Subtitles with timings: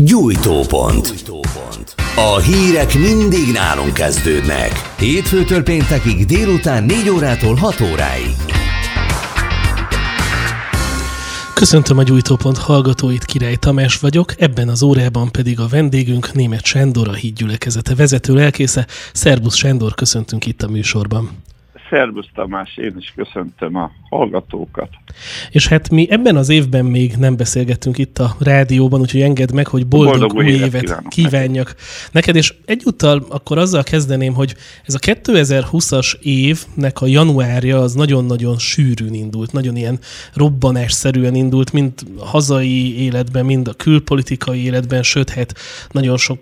[0.00, 1.14] Gyújtópont.
[2.16, 4.72] A hírek mindig nálunk kezdődnek.
[4.98, 8.36] Hétfőtől péntekig délután 4 órától 6 óráig.
[11.54, 17.08] Köszöntöm a Gyújtópont hallgatóit, Király Tamás vagyok, ebben az órában pedig a vendégünk német Sándor,
[17.08, 18.86] a hídgyülekezete vezető lelkésze.
[19.12, 21.30] Szerbusz Sándor, köszöntünk itt a műsorban.
[21.94, 24.88] Szerbusz Tamás, én is köszöntöm a hallgatókat.
[25.50, 29.66] És hát mi ebben az évben még nem beszélgettünk itt a rádióban, úgyhogy engedd meg,
[29.66, 31.84] hogy boldog, boldog új évet, évet kívánjak neked.
[32.12, 32.36] neked.
[32.36, 39.14] És egyúttal akkor azzal kezdeném, hogy ez a 2020-as évnek a januárja az nagyon-nagyon sűrűn
[39.14, 39.98] indult, nagyon ilyen
[40.32, 45.54] robbanásszerűen indult, mind a hazai életben, mind a külpolitikai életben, sőt, hát
[45.90, 46.38] nagyon sok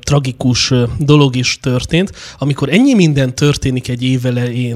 [0.00, 2.12] tragikus dolog is történt.
[2.38, 4.24] Amikor ennyi minden történik egy év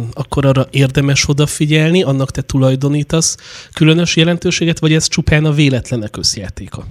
[0.02, 3.36] elején, akkor arra érdemes odafigyelni, annak te tulajdonítasz
[3.74, 6.84] különös jelentőséget, vagy ez csupán a véletlenek összjátéka?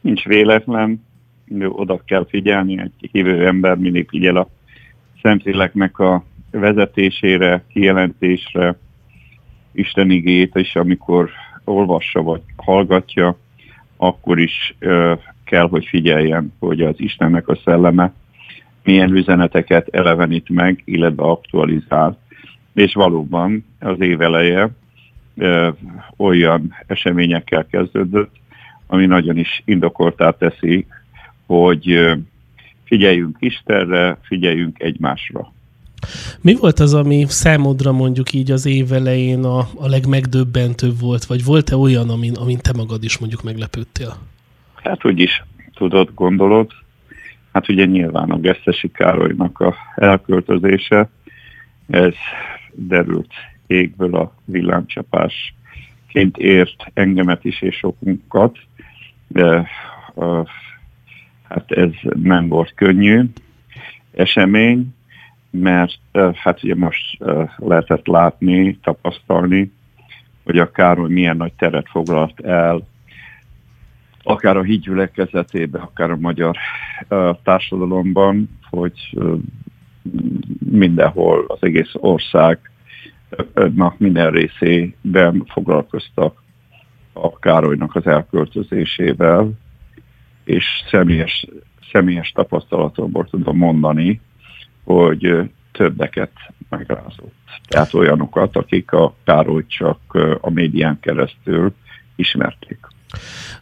[0.00, 1.06] Nincs véletlen,
[1.68, 4.48] oda kell figyelni, egy hívő ember mindig figyel a
[5.22, 8.76] szemszéleknek a vezetésére, kijelentésre,
[9.72, 11.30] Isten igét, és amikor
[11.64, 13.36] olvassa vagy hallgatja,
[13.96, 18.12] akkor is ö, kell, hogy figyeljen, hogy az Istennek a szelleme
[18.88, 22.18] milyen üzeneteket elevenít meg, illetve aktualizál.
[22.74, 24.70] És valóban az év eleje
[25.36, 25.68] ö,
[26.16, 28.30] olyan eseményekkel kezdődött,
[28.86, 30.86] ami nagyon is indokoltá teszi,
[31.46, 32.14] hogy ö,
[32.84, 35.52] figyeljünk Istenre, figyeljünk egymásra.
[36.40, 41.44] Mi volt az, ami számodra mondjuk így az év elején a, a legmegdöbbentőbb volt, vagy
[41.44, 44.16] volt-e olyan, amin, amin te magad is mondjuk meglepődtél?
[44.74, 45.44] Hát úgy is
[45.74, 46.70] tudod, gondolod,
[47.58, 51.08] Hát ugye nyilván a Gesztesi Károlynak a elköltözése,
[51.88, 52.14] ez
[52.72, 53.32] derült
[53.66, 58.58] égből a villámcsapásként ért engemet is és sokunkat,
[59.26, 59.68] de
[60.14, 60.46] uh,
[61.48, 61.90] hát ez
[62.22, 63.24] nem volt könnyű
[64.12, 64.94] esemény,
[65.50, 69.72] mert uh, hát ugye most uh, lehetett látni, tapasztalni,
[70.44, 72.86] hogy a Károly milyen nagy teret foglalt el
[74.28, 76.56] akár a hídgyülekezetében, akár a magyar
[77.42, 79.18] társadalomban, hogy
[80.70, 82.68] mindenhol az egész országnak
[83.98, 86.42] minden részében foglalkoztak
[87.12, 89.50] a Károlynak az elköltözésével,
[90.44, 91.46] és személyes,
[91.92, 94.20] személyes tapasztalatomból tudom mondani,
[94.84, 96.32] hogy többeket
[96.68, 97.34] megrázott.
[97.68, 100.00] Tehát olyanokat, akik a Károly csak
[100.40, 101.74] a médián keresztül
[102.16, 102.78] ismerték.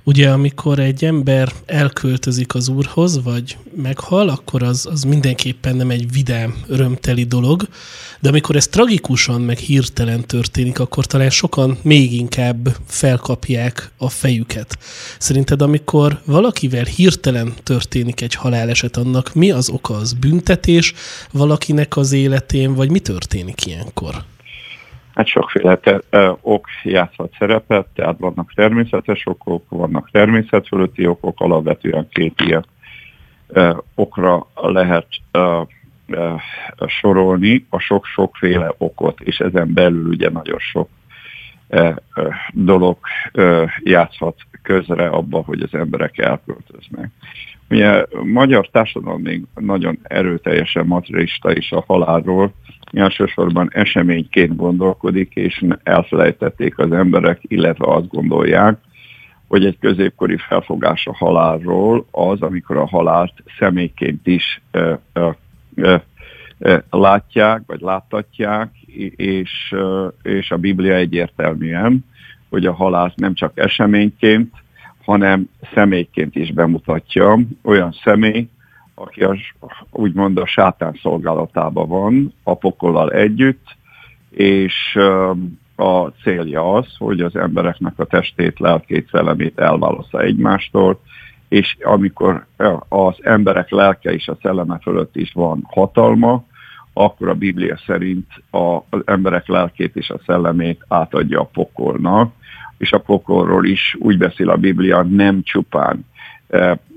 [0.04, 6.12] Ugye, amikor egy ember elköltözik az úrhoz, vagy meghal, akkor az, az mindenképpen nem egy
[6.12, 7.68] vidám, örömteli dolog,
[8.20, 14.78] de amikor ez tragikusan, meg hirtelen történik, akkor talán sokan még inkább felkapják a fejüket.
[15.18, 19.94] Szerinted, amikor valakivel hirtelen történik egy haláleset, annak mi az oka?
[19.94, 20.94] Az büntetés
[21.32, 24.24] valakinek az életén, vagy mi történik ilyenkor?
[25.16, 26.00] Hát sokféle te,
[26.40, 32.66] ok játszhat szerepet, tehát vannak természetes okok, vannak természetfölötti okok, alapvetően két ilyen
[33.94, 35.06] okra lehet
[36.86, 40.88] sorolni a sok-sokféle okot, és ezen belül ugye nagyon sok
[42.50, 42.98] dolog
[43.82, 47.10] játszhat közre abba, hogy az emberek elköltöznek.
[47.70, 52.52] Ugye a magyar társadalom még nagyon erőteljesen materialista is a halálról,
[52.92, 58.78] elsősorban eseményként gondolkodik, és elfelejtették az emberek, illetve azt gondolják,
[59.48, 65.30] hogy egy középkori felfogás a halálról az, amikor a halált személyként is ö, ö,
[65.74, 65.96] ö,
[66.90, 68.70] látják, vagy láttatják,
[69.16, 69.74] és,
[70.22, 72.04] és a Biblia egyértelműen,
[72.48, 74.54] hogy a halált nem csak eseményként,
[75.04, 77.38] hanem személyként is bemutatja.
[77.62, 78.48] Olyan személy,
[78.98, 79.36] aki a,
[79.90, 83.76] úgymond a sátán szolgálatában van, a pokollal együtt,
[84.30, 84.98] és
[85.76, 91.00] a célja az, hogy az embereknek a testét, lelkét, szellemét elválassza egymástól,
[91.48, 92.46] és amikor
[92.88, 96.44] az emberek lelke és a szelleme fölött is van hatalma,
[96.92, 102.32] akkor a Biblia szerint az emberek lelkét és a szellemét átadja a pokolnak,
[102.78, 106.04] és a pokolról is úgy beszél a Biblia nem csupán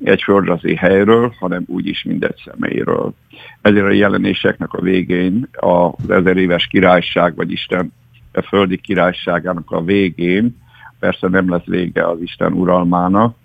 [0.04, 3.14] egy földrajzi helyről, hanem úgyis mindegy személyről.
[3.62, 7.94] Ezért a jelenéseknek a végén az ezer éves királyság, vagy Isten
[8.34, 10.58] a földi királyságának a végén,
[11.00, 13.36] persze nem lesz vége az Isten uralmának,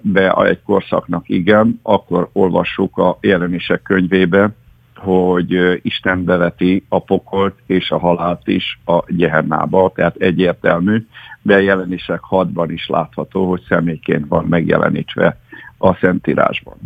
[0.00, 4.50] de egy korszaknak igen, akkor olvassuk a jelenések könyvébe,
[4.96, 11.06] hogy Isten beveti a pokolt és a halált is a gyehennába, tehát egyértelmű,
[11.42, 15.40] de jelenések hadban is látható, hogy személyként van megjelenítve
[15.78, 16.76] a Szentírásban.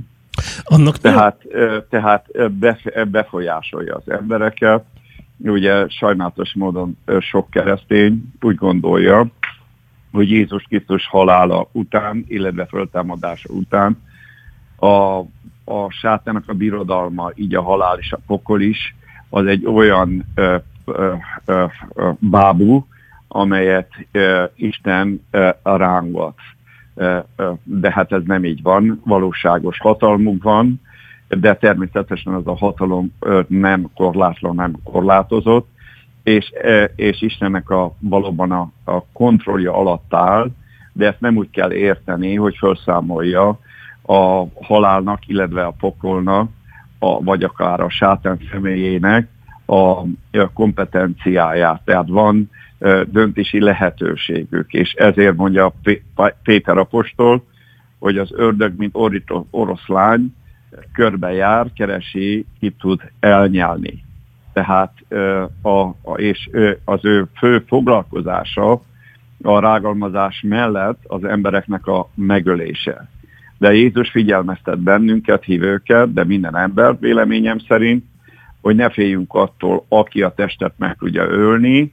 [0.62, 1.42] Annak tehát,
[1.88, 2.26] tehát
[3.10, 4.84] befolyásolja az embereket.
[5.36, 9.26] Ugye sajnálatos módon sok keresztény úgy gondolja,
[10.12, 14.02] hogy Jézus Krisztus halála után, illetve föltámadása után
[14.76, 15.20] a,
[15.70, 18.94] a sátának a birodalma, így a halál és a pokol is,
[19.28, 21.14] az egy olyan ö, ö,
[21.44, 21.64] ö,
[21.94, 22.86] ö, bábú,
[23.28, 26.34] amelyet ö, Isten ö, rángat.
[27.62, 30.80] De hát ez nem így van, valóságos hatalmuk van,
[31.28, 33.12] de természetesen ez a hatalom
[33.46, 35.68] nem korlátlan, nem korlátozott,
[36.22, 36.52] és,
[36.94, 40.50] és Istennek a, valóban a, a kontrollja alatt áll,
[40.92, 43.58] de ezt nem úgy kell érteni, hogy felszámolja
[44.10, 46.50] a halálnak, illetve a pokolnak,
[46.98, 49.28] a, vagy akár a sátán személyének
[49.66, 51.82] a kompetenciáját.
[51.84, 52.50] Tehát van
[53.04, 54.72] döntési lehetőségük.
[54.72, 55.72] És ezért mondja
[56.42, 57.44] Péter apostol,
[57.98, 60.34] hogy az ördög, mint orító oroszlány,
[60.92, 64.04] körbejár, keresi, ki tud elnyelni.
[64.52, 64.92] Tehát
[65.62, 66.50] a, a, és
[66.84, 68.82] az ő fő foglalkozása
[69.42, 73.08] a rágalmazás mellett az embereknek a megölése.
[73.60, 78.04] De Jézus figyelmeztet bennünket, hívőket, de minden ember véleményem szerint,
[78.60, 81.92] hogy ne féljünk attól, aki a testet meg tudja ölni,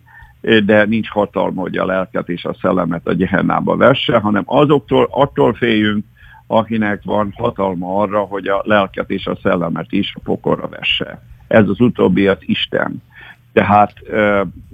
[0.66, 5.54] de nincs hatalma, hogy a lelket és a szellemet a gyehennába vesse, hanem azoktól, attól
[5.54, 6.06] féljünk,
[6.48, 11.22] akinek van hatalma arra, hogy a lelket és a szellemet is a pokorra vesse.
[11.48, 13.04] Ez az utóbbi az Isten.
[13.54, 13.94] Tehát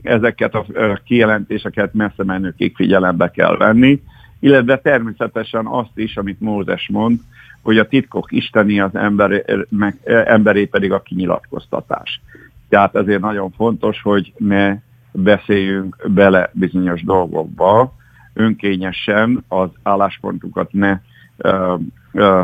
[0.01, 0.65] ezeket a
[1.03, 4.01] kijelentéseket messze menőkig figyelembe kell venni,
[4.43, 7.19] illetve természetesen azt is, amit Mózes mond,
[7.61, 12.21] hogy a titkok isteni, az ember, meg, emberé pedig a kinyilatkoztatás.
[12.69, 14.77] Tehát ezért nagyon fontos, hogy ne
[15.11, 17.93] beszéljünk bele bizonyos dolgokba,
[18.33, 20.99] önkényesen az álláspontunkat ne
[21.37, 21.75] ö,
[22.11, 22.41] ö,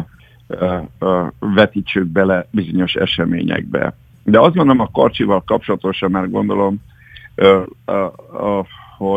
[0.47, 3.93] ö, ö, vetítsük bele bizonyos eseményekbe.
[4.23, 6.77] De azt gondolom a Karcsival kapcsolatosan, mert gondolom,
[7.35, 8.59] ö, ö, ö,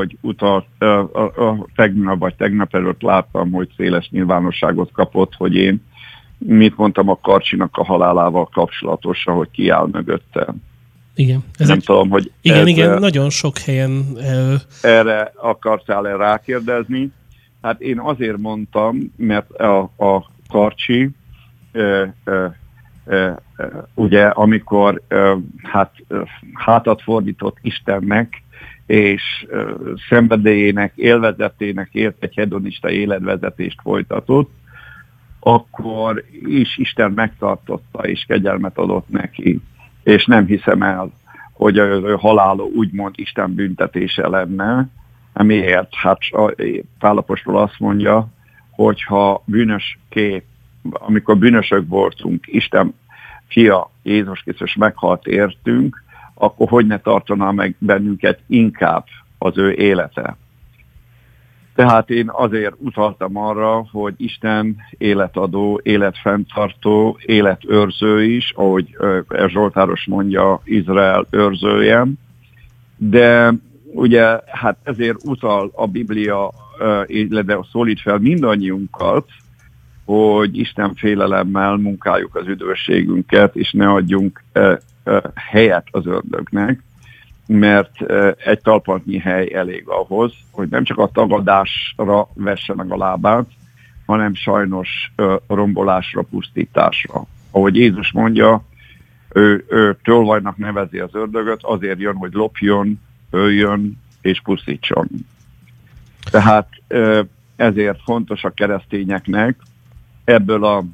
[0.02, 5.54] hogy utal, ö, ö, ö, tegnap vagy tegnap előtt láttam, hogy széles nyilvánosságot kapott, hogy
[5.54, 5.82] én
[6.38, 10.54] mit mondtam a Karcsinak a halálával kapcsolatosan, hogy ki áll mögöttem.
[11.14, 11.44] Igen.
[11.58, 11.84] Ez nem egy...
[11.84, 14.06] tudom, hogy igen, ez, igen, nagyon sok helyen...
[14.82, 17.10] Erre akartál-e rákérdezni?
[17.62, 21.10] Hát én azért mondtam, mert a, a Karcsi,
[21.72, 22.58] e, e,
[23.06, 23.36] e,
[23.94, 25.94] ugye amikor e, hát,
[26.52, 28.41] hátat fordított Istennek,
[28.92, 29.46] és
[30.08, 34.50] szenvedélyének, élvezetének ért egy hedonista életvezetést folytatott,
[35.40, 39.60] akkor is Isten megtartotta és kegyelmet adott neki
[40.02, 41.12] és nem hiszem el,
[41.52, 44.88] hogy a halála úgymond Isten büntetése lenne.
[45.32, 45.94] Miért?
[45.94, 46.18] Hát
[46.98, 48.28] Pálapostól azt mondja,
[48.70, 50.44] hogyha bűnös kép,
[50.90, 52.94] amikor bűnösök voltunk, Isten
[53.46, 56.02] fia Jézus Krisztus meghalt értünk,
[56.42, 59.04] akkor hogy ne tartaná meg bennünket inkább
[59.38, 60.36] az ő élete.
[61.74, 68.96] Tehát én azért utaltam arra, hogy Isten életadó, életfenntartó, életőrző is, ahogy
[69.46, 72.06] Zsoltáros mondja, Izrael őrzője,
[72.96, 73.52] de
[73.92, 76.50] ugye hát ezért utal a Biblia,
[77.06, 79.26] illetve szólít fel mindannyiunkat,
[80.04, 84.42] hogy Isten félelemmel munkáljuk az üdvösségünket, és ne adjunk
[85.34, 86.82] helyet az ördögnek,
[87.46, 88.00] mert
[88.44, 93.46] egy talpantnyi hely elég ahhoz, hogy nem csak a tagadásra vesse meg a lábát,
[94.06, 95.12] hanem sajnos
[95.46, 97.24] rombolásra, pusztításra.
[97.50, 98.64] Ahogy Jézus mondja,
[99.32, 105.08] ő, ő tölvajnak nevezi az ördögöt, azért jön, hogy lopjon, öljön és pusztítson.
[106.30, 106.68] Tehát
[107.56, 109.56] ezért fontos a keresztényeknek
[110.24, 110.84] ebből a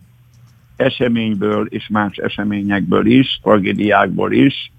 [0.79, 4.73] eseményből és más eseményekből is, tragédiákból is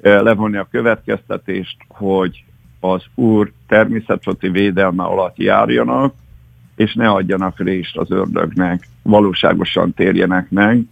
[0.00, 2.44] levonni a következtetést, hogy
[2.80, 6.14] az Úr természeti védelme alatt járjanak,
[6.76, 10.82] és ne adjanak részt az ördögnek, valóságosan térjenek meg,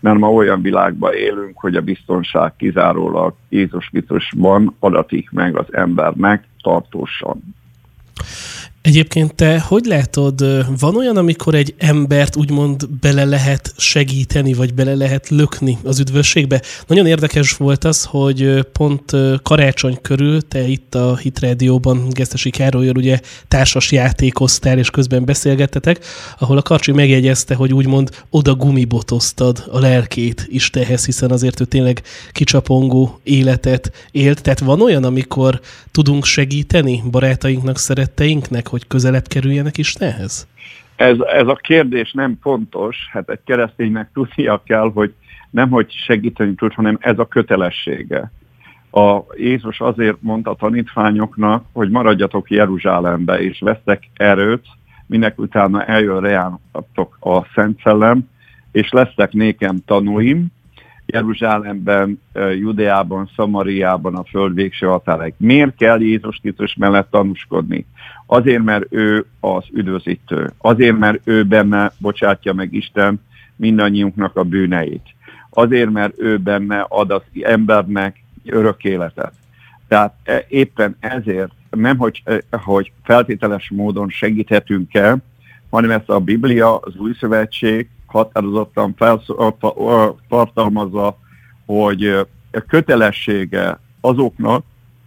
[0.00, 6.44] mert ma olyan világban élünk, hogy a biztonság kizárólag Jézus Krisztusban adatik meg az embernek
[6.62, 7.42] tartósan.
[8.82, 10.44] Egyébként te hogy látod,
[10.78, 16.62] van olyan, amikor egy embert úgymond bele lehet segíteni, vagy bele lehet lökni az üdvösségbe?
[16.86, 22.96] Nagyon érdekes volt az, hogy pont karácsony körül te itt a Hit Radio-ban Gesztesi Károlyjal
[22.96, 26.04] ugye társas játékoztál, és közben beszélgettetek,
[26.38, 32.02] ahol a Karcsi megjegyezte, hogy úgymond oda gumibotoztad a lelkét Istenhez, hiszen azért ő tényleg
[32.32, 34.42] kicsapongó életet élt.
[34.42, 40.48] Tehát van olyan, amikor tudunk segíteni barátainknak, szeretteinknek, hogy közelebb kerüljenek Istenhez?
[40.96, 45.14] Ez, ez a kérdés nem pontos, hát egy kereszténynek tudnia kell, hogy
[45.50, 48.30] nem hogy segíteni tud, hanem ez a kötelessége.
[48.90, 54.66] A Jézus azért mondta a tanítványoknak, hogy maradjatok Jeruzsálembe, és vesztek erőt,
[55.06, 58.28] minek utána eljön reátok a Szent Szellem,
[58.72, 60.46] és lesznek nékem tanúim,
[61.12, 65.34] Jeruzsálemben, Judeában, Szamariában, a föld végső határaig.
[65.36, 67.86] Miért kell Jézus Krisztus mellett tanúskodni?
[68.26, 70.50] Azért, mert ő az üdvözítő.
[70.58, 73.20] Azért, mert ő benne bocsátja meg Isten
[73.56, 75.06] mindannyiunknak a bűneit.
[75.50, 79.32] Azért, mert ő benne ad az embernek örök életet.
[79.88, 85.18] Tehát e, éppen ezért nem, hogy, e, hogy feltételes módon segíthetünk el,
[85.70, 88.94] hanem ezt a Biblia, az Új Szövetség határozottan
[90.28, 91.18] tartalmazza,
[91.66, 92.26] hogy
[92.66, 94.64] kötelessége azoknak,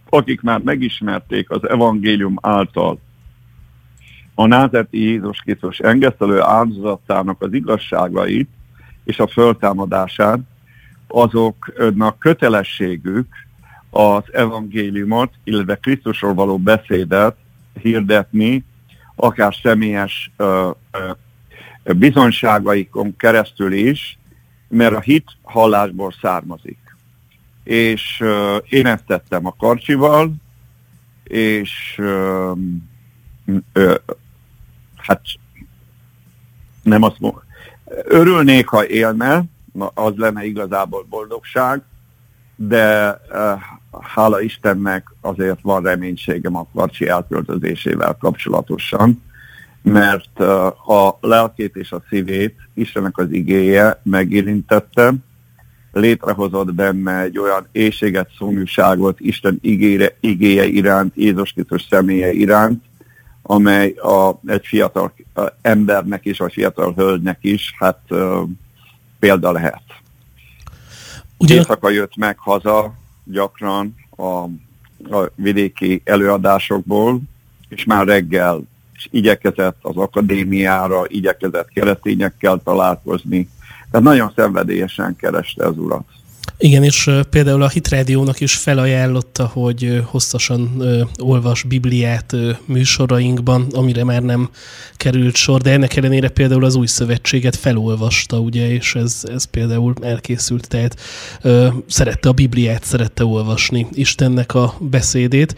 [0.08, 2.98] akik már megismerték az evangélium által
[4.34, 8.48] a názeti Jézus Krisztus engesztelő áldozatának az igazságait
[9.04, 10.38] és a föltámadását,
[11.06, 13.26] azoknak kötelességük
[13.90, 17.36] az evangéliumot, illetve Krisztusról való beszédet
[17.80, 18.64] hirdetni,
[19.16, 20.32] akár személyes
[21.84, 24.18] bizonyságaikon keresztül is,
[24.68, 26.78] mert a hit hallásból származik.
[27.64, 30.34] És uh, én ezt tettem a karcsival,
[31.24, 32.56] és uh,
[33.74, 33.94] uh,
[34.96, 35.20] hát
[36.82, 37.42] nem azt mondom,
[38.04, 39.44] örülnék, ha élne,
[39.94, 41.82] az lenne igazából boldogság,
[42.56, 43.18] de
[44.00, 49.22] hála Istennek azért van reménységem a karcsi elköltözésével kapcsolatosan,
[49.82, 50.40] mert
[50.86, 55.14] a lelkét és a szívét Istennek az igéje megérintette,
[55.92, 62.84] létrehozott benne egy olyan éjséget, szomjúságot Isten igére, igéje iránt, Jézus Krisztus személye iránt,
[63.42, 65.14] amely a, egy fiatal
[65.62, 68.48] embernek és a fiatal hölgynek is hát uh,
[69.18, 69.82] példa lehet.
[71.38, 71.54] Ugye...
[71.54, 74.24] Éjszaka jött meg haza gyakran a,
[75.16, 77.20] a vidéki előadásokból,
[77.68, 78.62] és már reggel
[79.02, 83.48] és igyekezett az akadémiára, igyekezett keresztényekkel találkozni.
[83.90, 86.04] Tehát nagyon szenvedélyesen kereste az urat.
[86.58, 90.82] Igen, és például a Hit Radio-nak is felajánlotta, hogy hosszasan
[91.18, 94.50] olvas Bibliát műsorainkban, amire már nem
[94.96, 99.94] került sor, de ennek ellenére például az új szövetséget felolvasta, ugye, és ez, ez például
[100.02, 101.00] elkészült, tehát
[101.86, 105.54] szerette a Bibliát, szerette olvasni Istennek a beszédét.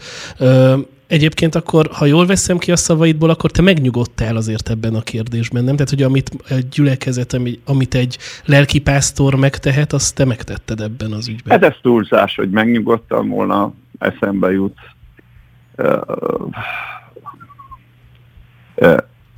[1.07, 5.63] Egyébként akkor, ha jól veszem ki a szavaidból, akkor te megnyugodtál azért ebben a kérdésben,
[5.63, 5.75] nem?
[5.75, 11.59] Tehát, hogy amit egy gyülekezet, amit egy lelkipásztor megtehet, azt te megtetted ebben az ügyben.
[11.59, 14.77] Hát ez túlzás, hogy megnyugodtam volna, eszembe jut.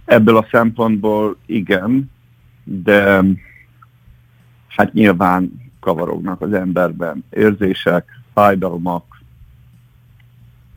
[0.06, 2.12] Ebből a szempontból igen,
[2.64, 3.24] de
[4.68, 9.17] hát nyilván kavarognak az emberben érzések, fájdalmak,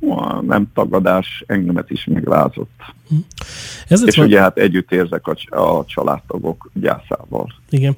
[0.09, 2.81] a nem tagadás engemet is meglázott.
[3.89, 4.27] Ez és van...
[4.27, 7.55] ugye hát együtt érzek a, a családtagok gyászával.
[7.69, 7.95] Igen.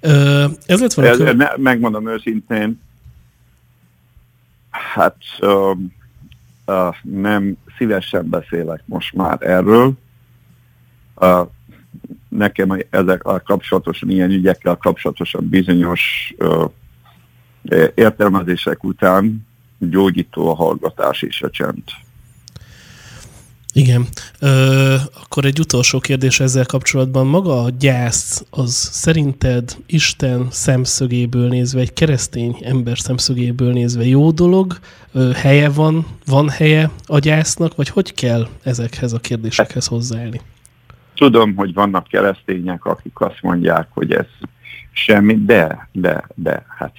[0.00, 1.10] Ö, ez lett volna...
[1.10, 2.80] Ez, ne, megmondom őszintén,
[4.70, 5.72] hát ö,
[6.64, 9.92] ö, nem szívesen beszélek most már erről.
[11.16, 11.42] Ö,
[12.28, 16.64] nekem ezek a kapcsolatosan, ilyen ügyekkel kapcsolatosan bizonyos ö,
[17.94, 19.50] értelmezések után
[19.90, 21.82] gyógyító a hallgatás és a csend.
[23.74, 24.06] Igen.
[24.40, 27.26] Ö, akkor egy utolsó kérdés ezzel kapcsolatban.
[27.26, 34.78] Maga a gyász, az szerinted Isten szemszögéből nézve, egy keresztény ember szemszögéből nézve jó dolog?
[35.12, 40.40] Ö, helye van, van helye a gyásznak, vagy hogy kell ezekhez a kérdésekhez hozzáállni?
[41.14, 44.26] Tudom, hogy vannak keresztények, akik azt mondják, hogy ez
[44.92, 46.92] semmi, de, de, de, hát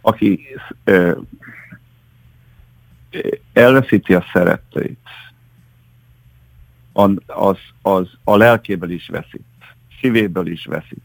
[0.00, 0.40] aki
[0.84, 1.12] ö,
[3.52, 4.98] elveszíti a szeretteit,
[7.26, 9.44] az, az a lelkéből is veszít,
[10.00, 11.02] szívéből is veszít.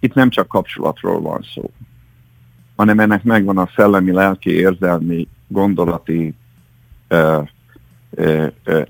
[0.00, 1.70] Itt nem csak kapcsolatról van szó,
[2.76, 6.34] hanem ennek megvan a szellemi, lelki, érzelmi, gondolati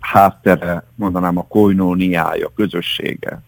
[0.01, 3.43] háttere, mondanám a koinóniája, közössége.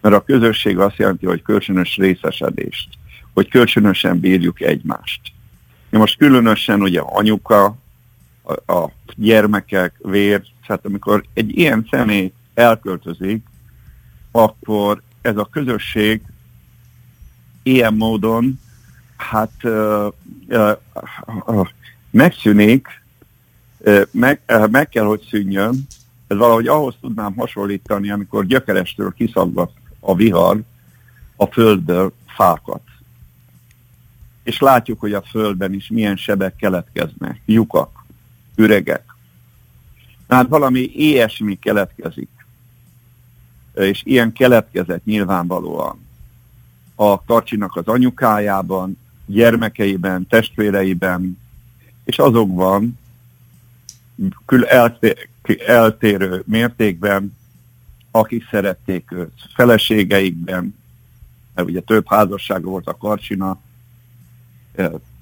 [0.00, 2.88] Mert a közösség azt jelenti, hogy kölcsönös részesedést,
[3.34, 5.20] hogy kölcsönösen bírjuk egymást.
[5.98, 7.76] Most különösen ugye anyuka,
[8.42, 13.46] a, a gyermekek, vér, tehát amikor egy ilyen személy elköltözik,
[14.30, 16.22] akkor ez a közösség
[17.62, 18.60] ilyen módon
[19.16, 20.06] hát uh,
[20.48, 20.72] uh,
[21.46, 21.68] uh,
[22.10, 22.88] megszűnik,
[24.10, 25.86] meg, meg kell, hogy szűnjön.
[26.26, 30.60] Ez valahogy ahhoz tudnám hasonlítani, amikor gyökerestől kiszaggat a vihar
[31.36, 32.82] a földből fákat.
[34.44, 38.04] És látjuk, hogy a földben is milyen sebek keletkeznek, lyukak,
[38.56, 39.04] üregek.
[40.26, 42.28] Tehát valami ilyesmi keletkezik.
[43.74, 46.04] És ilyen keletkezett nyilvánvalóan
[46.94, 51.38] a Karcsinak az anyukájában, gyermekeiben, testvéreiben,
[52.04, 52.98] és azokban
[54.46, 54.64] kül
[55.66, 57.36] eltérő mértékben,
[58.10, 60.74] akik szerették őt, feleségeikben,
[61.54, 63.58] mert ugye több házassága volt a Karcsina.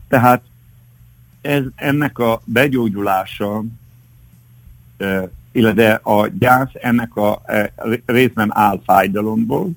[0.09, 0.43] Tehát
[1.41, 3.63] ez, ennek a begyógyulása,
[5.53, 7.43] illetve a gyász ennek a
[8.07, 9.71] részben áll fájdalomból,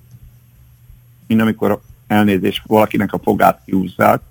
[1.27, 4.21] mint amikor elnézés valakinek a fogát kiúzzák.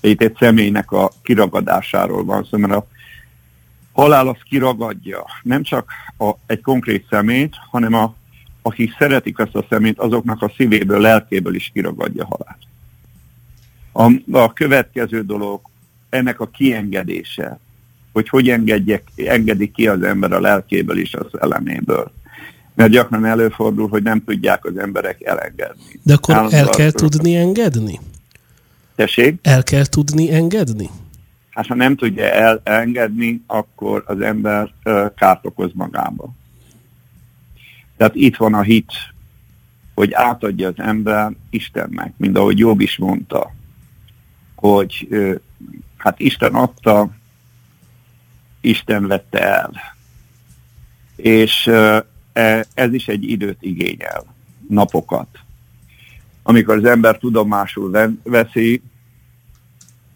[0.00, 2.86] Itt egy személynek a kiragadásáról van szó, mert a
[3.92, 8.14] halál az kiragadja nem csak a, egy konkrét szemét, hanem a,
[8.62, 12.58] akik szeretik ezt a szemét, azoknak a szívéből, lelkéből is kiragadja halált.
[13.96, 15.60] A, a következő dolog
[16.08, 17.58] ennek a kiengedése,
[18.12, 22.12] hogy hogy engedjek, engedik ki az ember a lelkéből is az szelleméből
[22.76, 26.00] mert gyakran előfordul, hogy nem tudják az emberek elengedni.
[26.02, 28.00] De akkor Állandóan el kell tudni engedni?
[28.94, 29.38] Tessék?
[29.42, 30.90] El kell tudni engedni?
[31.50, 34.70] Hát ha nem tudja elengedni, akkor az ember
[35.16, 36.34] kárt okoz magába.
[37.96, 38.92] Tehát itt van a hit,
[39.94, 43.54] hogy átadja az ember Istennek, mint ahogy Jobb is mondta,
[44.56, 45.08] hogy
[45.96, 47.10] hát Isten adta,
[48.60, 49.72] Isten vette el.
[51.16, 51.70] És
[52.36, 54.24] E, ez is egy időt igényel,
[54.68, 55.28] napokat.
[56.42, 58.82] Amikor az ember tudomásul veszi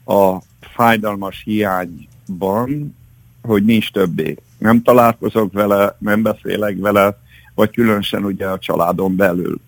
[0.04, 2.96] a fájdalmas hiányban,
[3.42, 4.36] hogy nincs többé.
[4.58, 7.18] Nem találkozok vele, nem beszélek vele,
[7.54, 9.60] vagy különösen ugye a családon belül.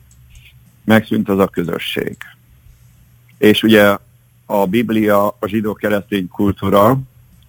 [0.84, 2.16] Megszűnt az a közösség.
[3.38, 3.96] És ugye
[4.52, 6.98] a Biblia, a zsidó-keresztény kultúra,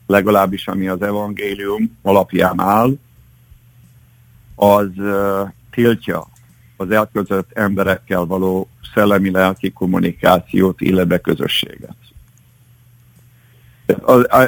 [0.07, 2.97] legalábbis ami az evangélium alapján áll,
[4.55, 4.87] az
[5.71, 6.27] tiltja
[6.77, 11.95] az elközött emberekkel való szellemi-lelki kommunikációt, illetve közösséget.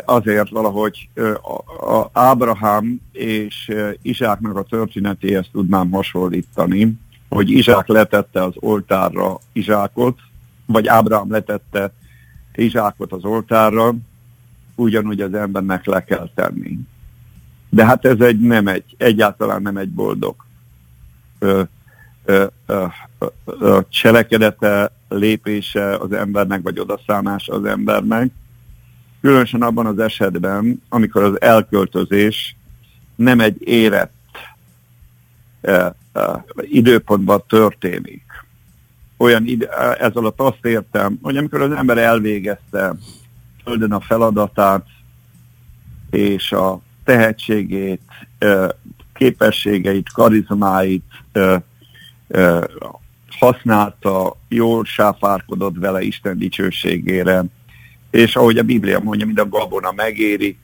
[0.05, 1.09] Azért valahogy
[1.81, 6.93] a Ábrahám és Izsáknak a történetéhez tudnám hasonlítani,
[7.29, 10.19] hogy Izsák letette az oltárra Izsákot,
[10.65, 11.91] vagy Ábrahám letette
[12.55, 13.93] Izsákot az oltárra,
[14.75, 16.79] ugyanúgy az embernek le kell tenni.
[17.69, 20.35] De hát ez egy nem egy, egyáltalán nem egy boldog
[21.39, 21.61] ö,
[22.25, 22.85] ö, ö,
[23.45, 28.31] ö, cselekedete, lépése az embernek, vagy odaszámása az embernek.
[29.21, 32.55] Különösen abban az esetben, amikor az elköltözés
[33.15, 34.13] nem egy érett
[35.61, 38.24] ö, ö, időpontban történik.
[39.17, 42.95] Olyan ide, ez alatt azt értem, hogy amikor az ember elvégezte
[43.63, 44.86] földön a feladatát,
[46.10, 48.01] és a tehetségét,
[49.13, 51.04] képességeit, karizmáit
[53.39, 57.43] használta, jól sáfárkodott vele Isten dicsőségére,
[58.12, 60.60] és ahogy a Biblia mondja, mind a gabona megérik,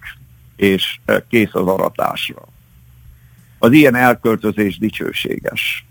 [0.56, 2.48] és kész az aratásra.
[3.60, 5.86] Az ilyen elköltözés dicsőséges.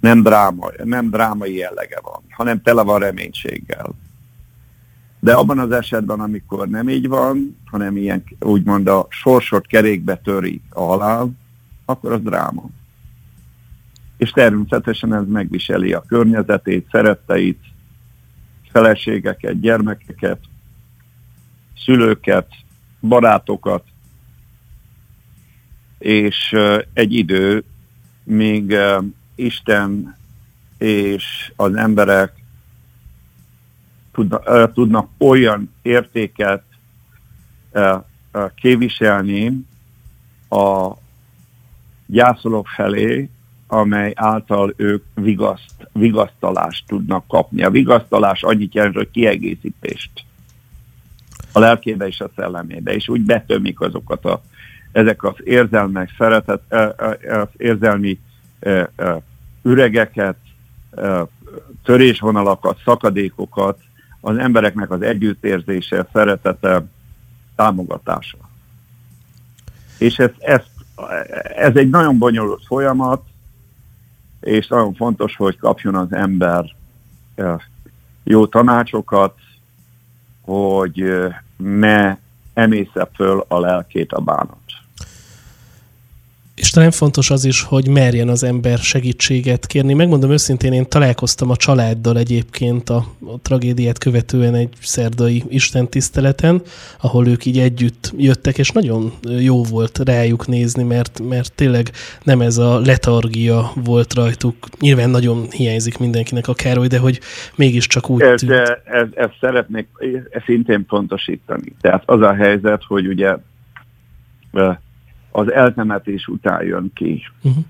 [0.00, 3.94] Nem, dráma, nem drámai jellege van, hanem tele van reménységgel.
[5.20, 10.60] De abban az esetben, amikor nem így van, hanem ilyen úgymond a sorsot kerékbe töri
[10.68, 11.30] a halál,
[11.84, 12.70] akkor az dráma.
[14.16, 17.60] És természetesen ez megviseli a környezetét, szeretteit,
[18.70, 20.38] feleségeket, gyermekeket,
[21.76, 22.46] szülőket,
[23.00, 23.84] barátokat,
[25.98, 26.56] és
[26.92, 27.64] egy idő,
[28.24, 28.76] míg
[29.38, 30.16] Isten
[30.78, 32.32] és az emberek
[34.12, 36.62] tudnak, tudnak olyan értéket
[38.54, 39.66] képviselni
[40.48, 40.92] a
[42.06, 43.30] gyászolók felé,
[43.66, 47.62] amely által ők vigaszt, vigasztalást tudnak kapni.
[47.62, 50.10] A vigasztalás annyit jelent, hogy kiegészítést
[51.52, 54.42] a lelkébe és a szellemébe, és úgy betömik azokat a
[54.92, 56.72] ezek az érzelmek, szeretet,
[57.28, 58.18] az érzelmi
[59.62, 60.36] üregeket,
[61.84, 63.78] törésvonalakat, szakadékokat,
[64.20, 66.84] az embereknek az együttérzése, szeretete,
[67.56, 68.38] támogatása.
[69.98, 70.60] És ez, ez,
[71.56, 73.22] ez egy nagyon bonyolult folyamat,
[74.40, 76.74] és nagyon fontos, hogy kapjon az ember
[78.24, 79.34] jó tanácsokat,
[80.40, 81.04] hogy
[81.56, 82.16] ne
[82.54, 84.58] emésze föl a lelkét a bánat.
[86.58, 89.94] És talán fontos az is, hogy merjen az ember segítséget kérni.
[89.94, 96.62] Megmondom őszintén, én találkoztam a családdal egyébként a, a tragédiát követően egy szerdai istentiszteleten,
[97.00, 101.90] ahol ők így együtt jöttek, és nagyon jó volt rájuk nézni, mert, mert tényleg
[102.22, 104.54] nem ez a letargia volt rajtuk.
[104.80, 107.20] Nyilván nagyon hiányzik mindenkinek a Károly, de hogy
[107.56, 108.52] mégiscsak úgy ez, tűnt.
[108.84, 109.88] Ez, ez szeretnék
[110.30, 111.72] ezt szintén pontosítani.
[111.80, 113.36] Tehát az a helyzet, hogy ugye
[115.30, 117.64] az eltemetés után jön ki, uh-huh.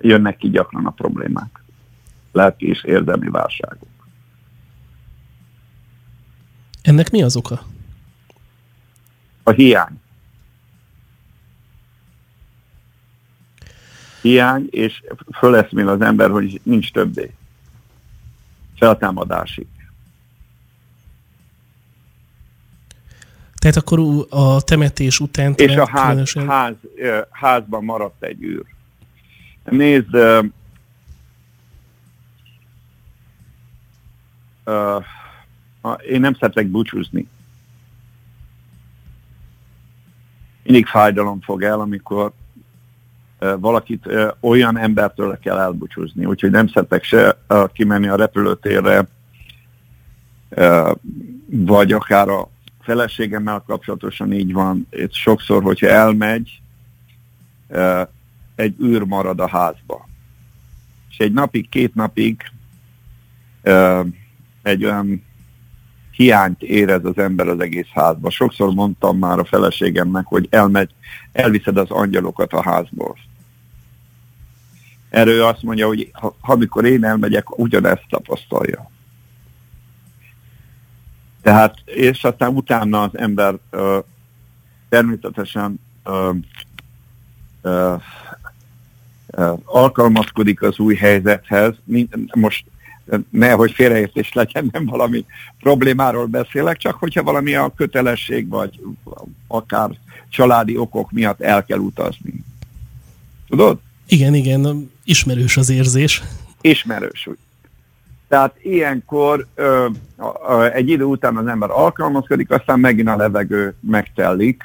[0.00, 1.62] jönnek ki gyakran a problémák,
[2.32, 3.88] lelki és érzelmi válságok.
[6.82, 7.62] Ennek mi az oka?
[9.42, 10.00] A hiány.
[14.22, 15.02] Hiány, és
[15.38, 17.34] föleszmél az ember, hogy nincs többé.
[18.76, 19.66] Feltámadásig.
[23.60, 25.54] Tehát akkor a temetés után...
[25.56, 26.48] És a ház, különösen...
[26.48, 26.74] ház,
[27.30, 28.64] házban maradt egy űr.
[29.64, 30.44] Nézd, uh,
[34.64, 35.04] uh,
[36.08, 37.28] én nem szeretek búcsúzni.
[40.62, 42.32] Mindig fájdalom fog el, amikor
[43.40, 46.24] uh, valakit uh, olyan embertől kell elbúcsúzni.
[46.24, 49.08] Úgyhogy nem szeretek se uh, kimenni a repülőtérre,
[50.50, 50.90] uh,
[51.46, 52.48] vagy akár a
[52.80, 54.86] feleségemmel kapcsolatosan így van.
[54.90, 56.60] Itt sokszor, hogyha elmegy,
[58.54, 60.08] egy űr marad a házba.
[61.10, 62.42] És egy napig, két napig
[64.62, 65.24] egy olyan
[66.10, 68.30] hiányt érez az ember az egész házba.
[68.30, 70.90] Sokszor mondtam már a feleségemnek, hogy elmegy,
[71.32, 73.16] elviszed az angyalokat a házból.
[75.10, 78.89] Erről azt mondja, hogy ha, amikor én elmegyek, ugyanezt tapasztalja.
[81.42, 83.98] Tehát, és aztán utána az ember ö,
[84.88, 86.30] természetesen ö,
[87.62, 87.94] ö,
[89.26, 91.74] ö, alkalmazkodik az új helyzethez.
[92.34, 92.64] Most
[93.30, 95.24] nehogy félreértés legyen, nem valami
[95.60, 98.80] problémáról beszélek, csak hogyha valami a kötelesség, vagy
[99.46, 99.90] akár
[100.28, 102.32] családi okok miatt el kell utazni.
[103.48, 103.78] Tudod?
[104.06, 106.22] Igen, igen, ismerős az érzés.
[106.60, 107.28] Ismerős,
[108.30, 109.88] tehát ilyenkor ö,
[110.48, 114.62] ö, egy idő után az ember alkalmazkodik, aztán megint a levegő megtellik,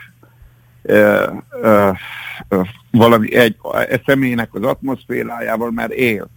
[0.81, 1.89] ö, ö,
[2.47, 6.27] ö, valami egy, egy személynek az atmoszférájával, mert él.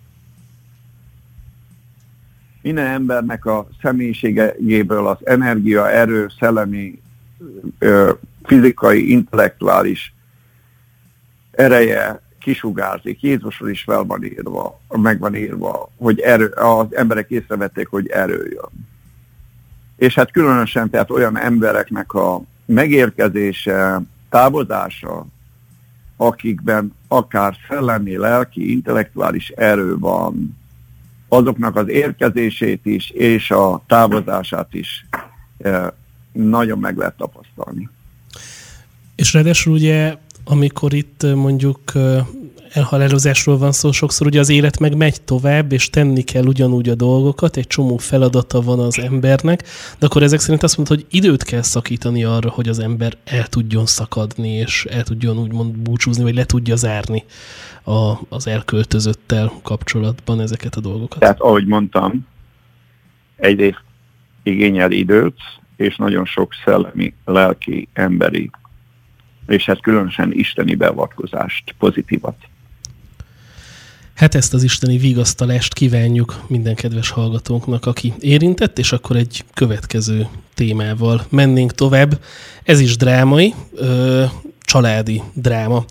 [2.63, 7.01] Minden embernek a személyiségéből az energia, erő, szellemi,
[7.79, 8.13] ö,
[8.43, 10.15] fizikai, intellektuális
[11.51, 13.23] ereje kisugárzik.
[13.23, 18.49] Jézusról is fel van írva, meg van írva, hogy erő, az emberek észrevették, hogy erő
[18.51, 18.87] jön.
[19.97, 25.27] És hát különösen tehát olyan embereknek a megérkezése, távozása,
[26.17, 30.57] akikben akár szellemi, lelki, intellektuális erő van,
[31.29, 35.07] azoknak az érkezését is, és a távozását is
[35.59, 35.87] eh,
[36.33, 37.89] nagyon meg lehet tapasztalni.
[39.17, 40.17] És ráadásul ugye
[40.49, 41.81] amikor itt mondjuk
[42.73, 46.95] elhalálozásról van szó, sokszor ugye az élet meg megy tovább, és tenni kell ugyanúgy a
[46.95, 49.63] dolgokat, egy csomó feladata van az embernek,
[49.99, 53.47] de akkor ezek szerint azt mondta, hogy időt kell szakítani arra, hogy az ember el
[53.47, 57.25] tudjon szakadni, és el tudjon úgymond búcsúzni, vagy le tudja zárni
[57.85, 61.19] a, az elköltözöttel kapcsolatban ezeket a dolgokat.
[61.19, 62.27] Tehát ahogy mondtam,
[63.37, 63.83] egyrészt
[64.43, 65.37] igényel időt,
[65.77, 68.51] és nagyon sok szellemi, lelki, emberi
[69.49, 72.37] és hát különösen isteni beavatkozást, pozitívat.
[74.15, 80.27] Hát ezt az isteni vigasztalást kívánjuk minden kedves hallgatónknak, aki érintett, és akkor egy következő
[80.55, 82.21] témával mennénk tovább.
[82.63, 83.55] Ez is drámai,
[84.69, 85.85] családi dráma.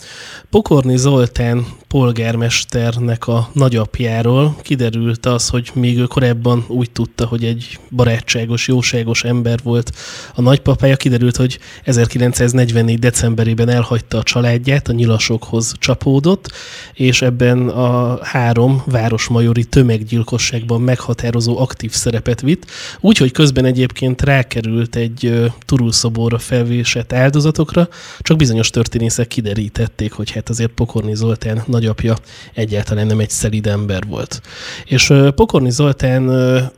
[0.50, 7.80] Pokorni Zoltán polgármesternek a nagyapjáról kiderült az, hogy még ő korábban úgy tudta, hogy egy
[7.92, 9.92] barátságos, jóságos ember volt
[10.36, 10.96] a nagypapája.
[10.96, 13.00] Kiderült, hogy 1944.
[13.00, 16.52] decemberében elhagyta a családját, a nyilasokhoz csapódott,
[16.94, 22.66] és ebben a három városmajori tömeggyilkosságban meghatározó aktív szerepet vitt,
[23.00, 27.88] úgyhogy közben egyébként rákerült egy turulszobóra felvésett áldozatokra,
[28.20, 32.16] csak bizonyos nyugdíjas történészek kiderítették, hogy hát azért Pokorni Zoltán nagyapja
[32.54, 34.42] egyáltalán nem egy szelid ember volt.
[34.86, 36.30] És Pokorni Zoltán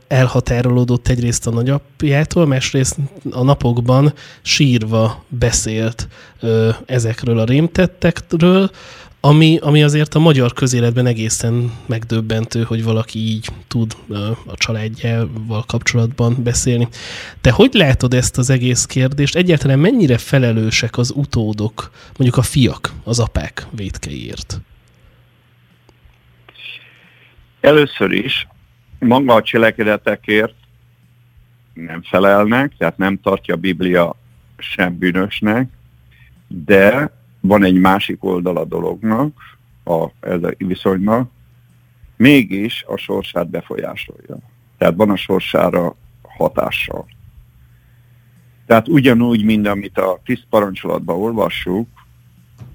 [0.08, 2.96] elhatárolódott egyrészt a nagyapjától, másrészt
[3.30, 6.08] a napokban sírva beszélt
[6.86, 8.70] ezekről a rémtettekről,
[9.20, 13.96] ami, ami azért a magyar közéletben egészen megdöbbentő, hogy valaki így tud
[14.46, 16.88] a családjával kapcsolatban beszélni.
[17.40, 19.36] Te hogy látod ezt az egész kérdést?
[19.36, 24.60] Egyáltalán mennyire felelősek az utódok, mondjuk a fiak, az apák vétkeiért?
[27.60, 28.46] Először is
[28.98, 30.54] maga a cselekedetekért
[31.72, 34.16] nem felelnek, tehát nem tartja a Biblia
[34.58, 35.68] sem bűnösnek,
[36.48, 39.36] de van egy másik oldal a dolognak,
[39.84, 41.30] a, ez a viszonynak,
[42.16, 44.36] mégis a sorsát befolyásolja.
[44.78, 47.06] Tehát van a sorsára hatással.
[48.66, 51.88] Tehát ugyanúgy, mint amit a tiszt parancsolatban olvassuk,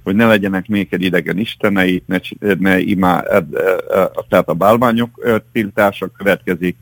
[0.03, 2.19] hogy ne legyenek néked idegen istenei, ne,
[2.59, 3.39] ne imá, e, e,
[3.99, 6.77] e, tehát a bálványok tiltása következik,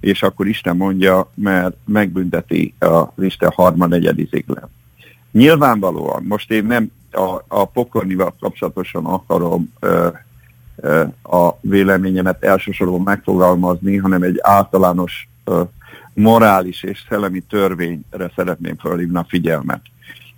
[0.00, 4.68] és akkor Isten mondja, mert megbünteti az Isten harmadnegyedi ziglen.
[5.32, 10.08] Nyilvánvalóan, most én nem a, a pokornival kapcsolatosan akarom ö,
[10.76, 15.62] ö, a véleményemet elsősorban megfogalmazni, hanem egy általános ö,
[16.14, 19.80] morális és szellemi törvényre szeretném felhívni a figyelmet.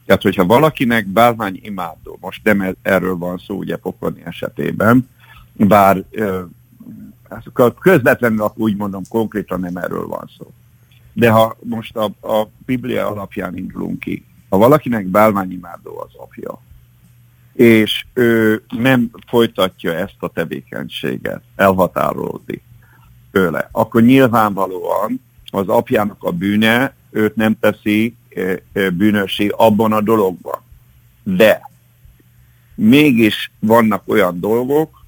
[0.06, 5.08] Tehát, hogyha valakinek bálvány imádó, most nem e, erről van szó ugye pokorni esetében,
[5.52, 6.40] bár ö,
[7.80, 10.52] közvetlenül úgy mondom, konkrétan nem erről van szó.
[11.12, 16.60] De ha most a, a Biblia alapján indulunk ki, ha valakinek bálványimádó az apja,
[17.58, 22.62] és ő nem folytatja ezt a tevékenységet, elhatárolódik
[23.30, 28.14] tőle, akkor nyilvánvalóan az apjának a bűne őt nem teszi
[28.92, 30.60] bűnösé abban a dologban.
[31.22, 31.60] De
[32.74, 35.04] mégis vannak olyan dolgok,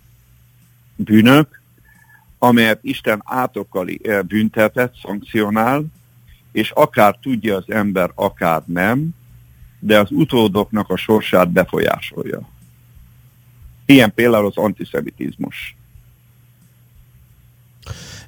[0.97, 1.63] bűnök,
[2.39, 3.89] amelyet Isten átokkal
[4.27, 5.85] büntetett, szankcionál,
[6.53, 9.09] és akár tudja az ember, akár nem,
[9.81, 12.41] de az utódoknak a sorsát befolyásolja.
[13.87, 15.77] Ilyen például az antiszemitizmus.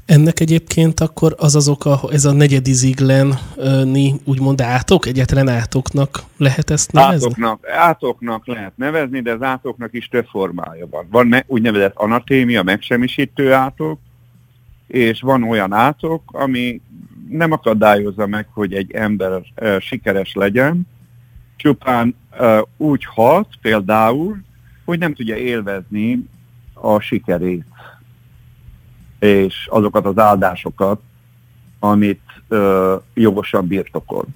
[0.07, 6.71] Ennek egyébként akkor az az oka, ez a negyedi zigleni úgymond átok, egyetlen átoknak lehet
[6.71, 7.27] ezt nevezni?
[7.27, 11.07] Átoknak, átoknak lehet nevezni, de az átoknak is több formája van.
[11.11, 13.99] Van me, úgynevezett anatémia, megsemmisítő átok,
[14.87, 16.81] és van olyan átok, ami
[17.29, 20.87] nem akadályozza meg, hogy egy ember uh, sikeres legyen,
[21.62, 22.14] csupán
[22.77, 24.37] úgy hat például,
[24.85, 26.29] hogy nem tudja élvezni
[26.75, 27.64] a sikerét
[29.18, 31.01] és azokat az áldásokat,
[31.79, 34.27] amit uh, jogosan birtokol.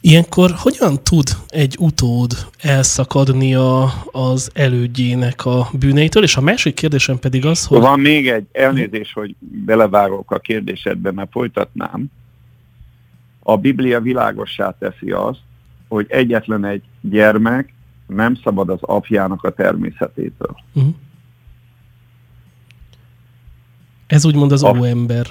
[0.00, 6.22] Ilyenkor hogyan tud egy utód elszakadni a, az elődjének a bűneitől?
[6.22, 7.80] És a másik kérdésem pedig az, hogy...
[7.80, 12.06] Van még egy elnézés, hogy belevágok a kérdésedbe, mert folytatnám.
[13.42, 15.40] A Biblia világossá teszi azt,
[15.94, 17.74] hogy egyetlen egy gyermek
[18.06, 20.56] nem szabad az apjának a természetétől.
[20.72, 20.94] Uh-huh.
[24.06, 25.26] Ez úgymond az a, ember.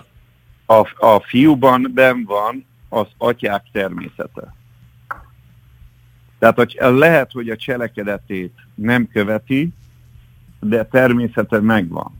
[0.66, 4.56] A, a fiúban ben van az atyák természete.
[6.40, 9.70] Tehát hogy lehet, hogy a cselekedetét nem követi,
[10.60, 12.12] de természete megvan.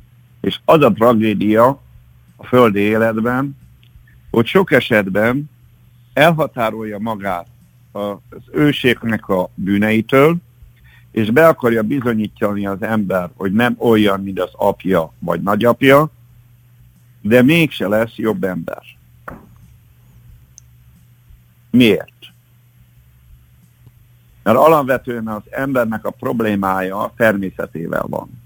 [0.42, 1.82] És az a tragédia
[2.36, 3.58] a földi életben,
[4.32, 5.50] hogy sok esetben
[6.14, 7.48] elhatárolja magát
[7.94, 10.36] az őségnek a bűneitől,
[11.12, 16.10] és be akarja bizonyítani az ember, hogy nem olyan, mint az apja vagy nagyapja,
[17.22, 18.82] de mégse lesz jobb ember.
[21.70, 22.14] Miért?
[24.44, 28.42] Mert alapvetően az embernek a problémája a természetével van.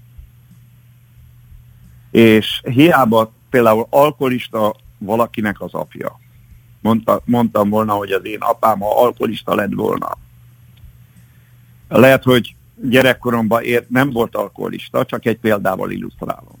[2.10, 6.20] És hiába például alkoholista valakinek az apja.
[6.88, 10.18] Mondta, mondtam volna, hogy az én apám, ha alkoholista lett volna.
[11.88, 16.58] Lehet, hogy gyerekkoromban ért, nem volt alkoholista, csak egy példával illusztrálom.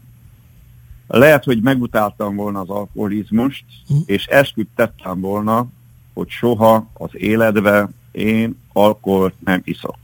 [1.06, 3.94] Lehet, hogy megutáltam volna az alkoholizmust, hm.
[4.06, 5.66] és esküdtettem volna,
[6.14, 9.98] hogy soha az életbe én alkoholt nem iszok.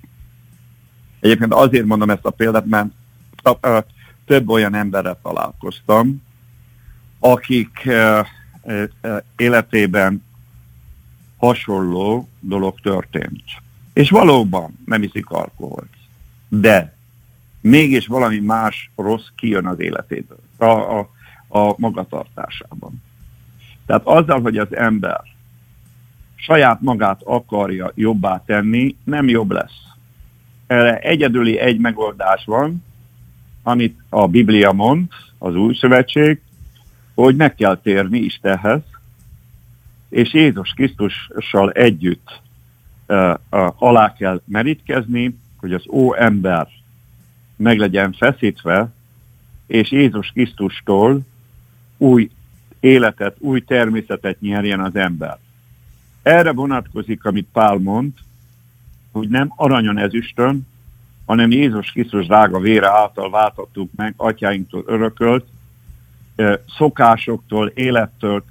[1.20, 2.88] Egyébként azért mondom ezt a példát, mert
[4.26, 6.22] több olyan emberrel találkoztam,
[7.18, 7.88] akik
[9.37, 10.24] életében
[11.37, 13.42] hasonló dolog történt.
[13.92, 15.92] És valóban nem iszik alkoholt.
[16.48, 16.96] De
[17.61, 21.11] mégis valami más rossz kijön az életéből, a, a,
[21.48, 23.03] a magatartásában.
[23.87, 25.20] Tehát azzal, hogy az ember
[26.35, 29.83] saját magát akarja jobbá tenni, nem jobb lesz.
[30.66, 32.85] Erre egyedüli egy megoldás van,
[33.62, 36.40] amit a Biblia mond, az új szövetség,
[37.14, 38.81] hogy meg kell térni Istenhez,
[40.09, 42.40] és Jézus Krisztussal együtt
[43.09, 46.68] uh, uh, alá kell merítkezni, hogy az ó ember
[47.57, 48.92] meg legyen feszítve,
[49.66, 51.20] és Jézus Krisztustól
[51.96, 52.31] új
[52.81, 55.38] életet, új természetet nyerjen az ember.
[56.22, 58.12] Erre vonatkozik, amit Pál mond,
[59.12, 60.66] hogy nem aranyon ezüstön,
[61.27, 65.44] hanem Jézus Krisztus drága vére által váltottuk meg, atyáinktól örökölt,
[66.77, 68.44] szokásoktól, élettől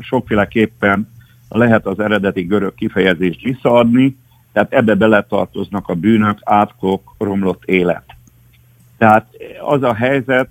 [0.00, 1.10] sokféleképpen
[1.48, 4.16] lehet az eredeti görög kifejezést visszaadni,
[4.52, 8.04] tehát ebbe beletartoznak a bűnök, átkok, romlott élet.
[8.98, 9.26] Tehát
[9.60, 10.48] az a helyzet,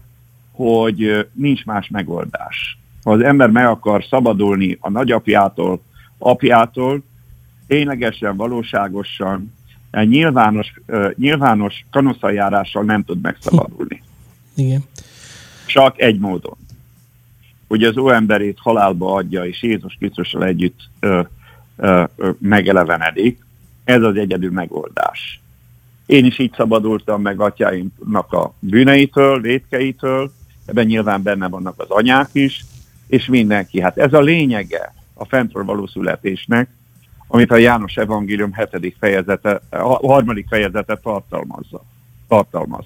[0.51, 2.77] hogy nincs más megoldás.
[3.03, 5.81] Ha az ember meg akar szabadulni a nagyapjától,
[6.17, 7.03] apjától,
[7.67, 9.53] ténylegesen, valóságosan,
[9.91, 10.73] nyilvános,
[11.15, 14.01] nyilvános kanoszajárással nem tud megszabadulni.
[14.55, 14.83] Igen.
[15.65, 16.57] Csak egy módon.
[17.67, 21.21] Hogy az óemberét halálba adja, és Jézus Krisztussal együtt ö,
[21.77, 23.45] ö, ö, megelevenedik,
[23.83, 25.41] ez az egyedül megoldás.
[26.05, 30.31] Én is így szabadultam meg atyáimnak a bűneitől, vétkeitől,
[30.65, 32.65] ebben nyilván benne vannak az anyák is,
[33.07, 33.81] és mindenki.
[33.81, 36.69] Hát ez a lényege a fentről való születésnek,
[37.27, 38.95] amit a János Evangélium 7.
[38.99, 41.83] fejezete, a harmadik fejezete tartalmazza,
[42.27, 42.85] tartalmaz.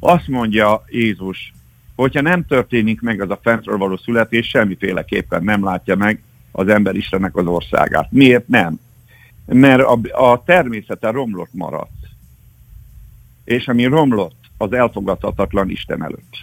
[0.00, 1.52] Azt mondja Jézus,
[1.96, 6.94] hogyha nem történik meg az a fentről való születés, semmiféleképpen nem látja meg az ember
[6.94, 8.12] Istennek az országát.
[8.12, 8.78] Miért nem?
[9.46, 9.98] Mert a,
[10.30, 11.90] a természete romlott maradt.
[13.44, 16.36] És ami romlott, az elfogadhatatlan Isten előtt.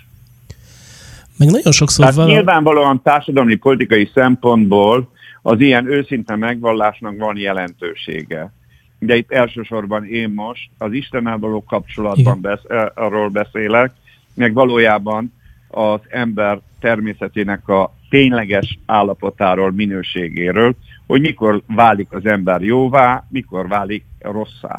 [1.38, 2.30] Meg nagyon sokszor Tehát vala...
[2.30, 5.12] nyilvánvalóan társadalmi politikai szempontból
[5.42, 8.54] az ilyen őszinte megvallásnak van jelentősége.
[9.00, 12.62] De itt elsősorban én most az Istennel való kapcsolatban besz,
[12.96, 13.92] arról beszélek,
[14.34, 15.34] meg valójában
[15.74, 20.76] az ember természetének a tényleges állapotáról, minőségéről,
[21.08, 24.76] hogy mikor válik az ember jóvá, mikor válik rosszá.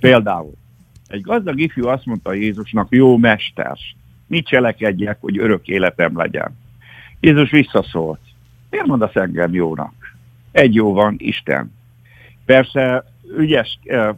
[0.00, 0.52] Például
[1.08, 3.78] egy gazdag ifjú azt mondta Jézusnak, jó mester,
[4.26, 6.58] mit cselekedjek, hogy örök életem legyen.
[7.20, 8.20] Jézus visszaszólt,
[8.70, 10.16] miért mondasz engem jónak?
[10.52, 11.72] Egy jó van, Isten.
[12.44, 13.04] Persze
[13.36, 14.08] ügyes uh,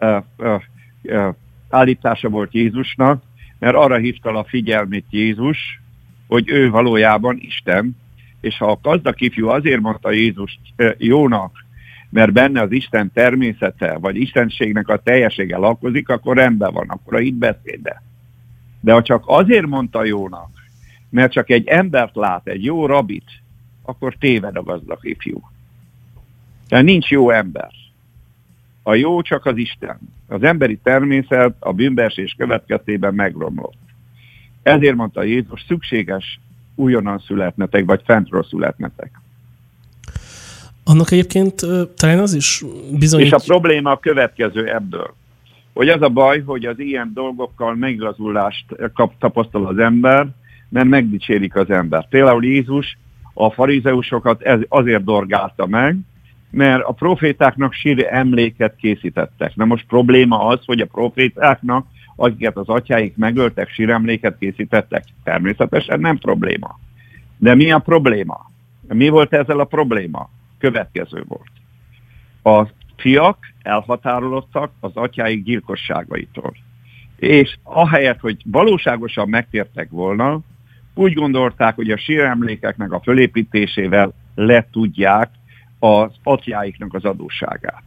[0.00, 0.60] uh, uh,
[1.02, 1.34] uh,
[1.70, 3.22] állítása volt Jézusnak,
[3.58, 5.80] mert arra hívta a figyelmét Jézus,
[6.26, 7.96] hogy ő valójában Isten,
[8.40, 10.58] és ha a gazdag ifjú azért mondta Jézus
[10.98, 11.64] jónak,
[12.10, 17.20] mert benne az Isten természete, vagy Istenségnek a teljesége lakozik, akkor rendben van, akkor a
[17.20, 18.02] itt beszéde.
[18.80, 20.50] De ha csak azért mondta jónak,
[21.08, 23.30] mert csak egy embert lát, egy jó rabit,
[23.82, 25.40] akkor téved a gazdag ifjú.
[26.68, 27.70] Tehát nincs jó ember.
[28.88, 29.98] A jó csak az Isten.
[30.28, 33.78] Az emberi természet a bűnbeesés következtében megromlott.
[34.62, 36.40] Ezért mondta Jézus, szükséges
[36.74, 39.20] újonnan születnetek, vagy fentről születnetek.
[40.84, 41.62] Annak egyébként
[41.96, 42.64] talán az is
[42.98, 43.26] bizonyít...
[43.26, 45.14] És a probléma a következő ebből.
[45.72, 50.26] Hogy az a baj, hogy az ilyen dolgokkal megigazulást kap, tapasztal az ember,
[50.68, 52.08] mert megdicsérik az ember.
[52.08, 52.98] Például Jézus
[53.34, 55.96] a farizeusokat ez, azért dorgálta meg,
[56.56, 59.54] mert a profétáknak sír emléket készítettek.
[59.54, 65.04] Na most probléma az, hogy a profétáknak, akiket az atyáik megöltek, síremléket készítettek.
[65.24, 66.78] Természetesen nem probléma.
[67.38, 68.50] De mi a probléma?
[68.88, 70.30] Mi volt ezzel a probléma?
[70.58, 71.50] Következő volt.
[72.42, 76.54] A fiak elhatárolódtak az atyáik gyilkosságaitól.
[77.16, 80.40] És ahelyett, hogy valóságosan megtértek volna,
[80.94, 85.30] úgy gondolták, hogy a síremlékeknek a fölépítésével le tudják
[85.78, 87.82] az atyáiknak az adósságát.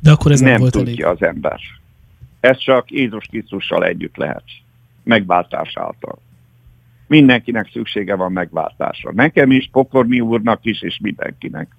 [0.00, 1.20] De akkor ez nem, nem volt tudja elég.
[1.20, 1.60] az ember.
[2.40, 4.44] Ez csak Jézus Krisztussal együtt lehet.
[5.02, 6.18] Megváltás által.
[7.06, 9.12] Mindenkinek szüksége van megváltásra.
[9.12, 11.76] Nekem is, Pokormi úrnak is, és mindenkinek.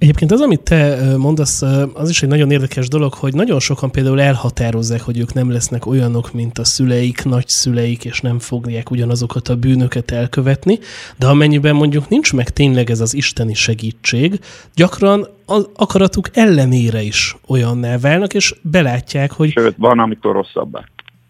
[0.00, 1.62] Egyébként az, amit te mondasz,
[1.94, 5.86] az is egy nagyon érdekes dolog, hogy nagyon sokan például elhatározzák, hogy ők nem lesznek
[5.86, 10.78] olyanok, mint a szüleik, nagyszüleik, és nem fogják ugyanazokat a bűnöket elkövetni,
[11.18, 14.40] de amennyiben mondjuk nincs meg tényleg ez az isteni segítség,
[14.74, 19.50] gyakran az akaratuk ellenére is olyanná válnak, és belátják, hogy...
[19.50, 20.84] Sőt, van, amikor rosszabbá.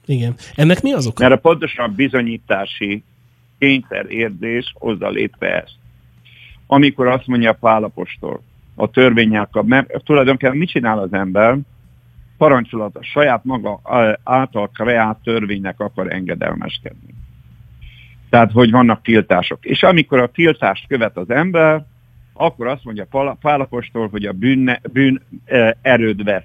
[0.07, 0.35] Igen.
[0.55, 1.23] Ennek mi az oka?
[1.23, 3.03] Mert a pontosan bizonyítási
[3.59, 5.75] kényszerérzés hozza létre ezt.
[6.67, 8.43] Amikor azt mondja a Pálapostól,
[8.81, 9.49] a törvényel.
[9.53, 11.59] Mert tulajdonképpen mit csinál az ember?
[12.37, 13.81] Parancsolat a saját maga
[14.25, 17.15] által kreált törvénynek akar engedelmeskedni.
[18.31, 19.65] Tehát, hogy vannak tiltások.
[19.65, 21.85] És amikor a tiltást követ az ember,
[22.33, 23.07] akkor azt mondja
[23.41, 25.23] Pálapostól, hogy a bűn, bűn
[25.83, 26.45] erőd vesz,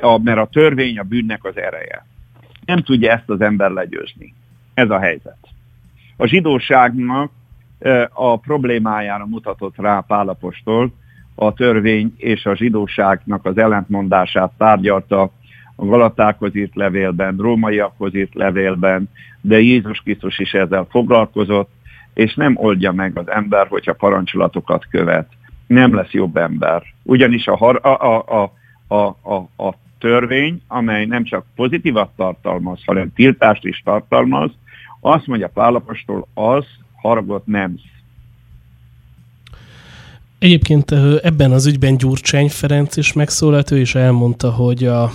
[0.00, 2.06] a, mert a törvény a bűnnek az ereje.
[2.64, 4.34] Nem tudja ezt az ember legyőzni.
[4.74, 5.38] Ez a helyzet.
[6.16, 7.30] A zsidóságnak
[8.12, 10.92] a problémájára mutatott rá Pálapostól,
[11.40, 15.30] a törvény és a zsidóságnak az ellentmondását tárgyalta
[15.76, 19.08] a Galatákhoz írt levélben, rómaiakhoz írt levélben,
[19.40, 21.70] de Jézus Krisztus is ezzel foglalkozott,
[22.14, 25.28] és nem oldja meg az ember, hogyha parancsolatokat követ.
[25.66, 26.82] Nem lesz jobb ember.
[27.02, 28.52] Ugyanis a, a, a,
[28.88, 34.50] a, a, a törvény, amely nem csak pozitívat tartalmaz, hanem tiltást is tartalmaz,
[35.00, 36.64] azt mondja Pálapostól, az
[37.00, 37.74] haragot nem
[40.38, 40.90] Egyébként
[41.22, 45.12] ebben az ügyben Gyurcsány Ferenc is megszólalt, ő is elmondta, hogy a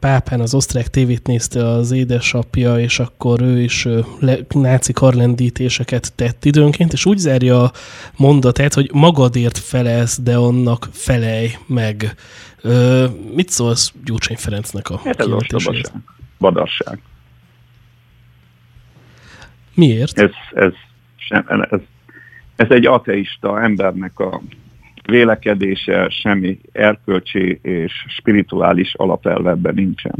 [0.00, 3.88] pápán az osztrák tévét nézte az édesapja, és akkor ő is
[4.48, 7.72] náci karlendítéseket tett időnként, és úgy zárja a
[8.16, 12.14] mondatát, hogy magadért felelsz, de annak felej meg.
[13.34, 15.72] Mit szólsz Gyurcsány Ferencnek a hát ez a
[16.38, 17.00] Badarság.
[19.74, 20.18] Miért?
[20.18, 20.72] Ez, ez,
[21.16, 21.80] sem, ez
[22.62, 24.40] ez egy ateista embernek a
[25.06, 30.14] vélekedése, semmi erkölcsi és spirituális alapelvebben nincsen.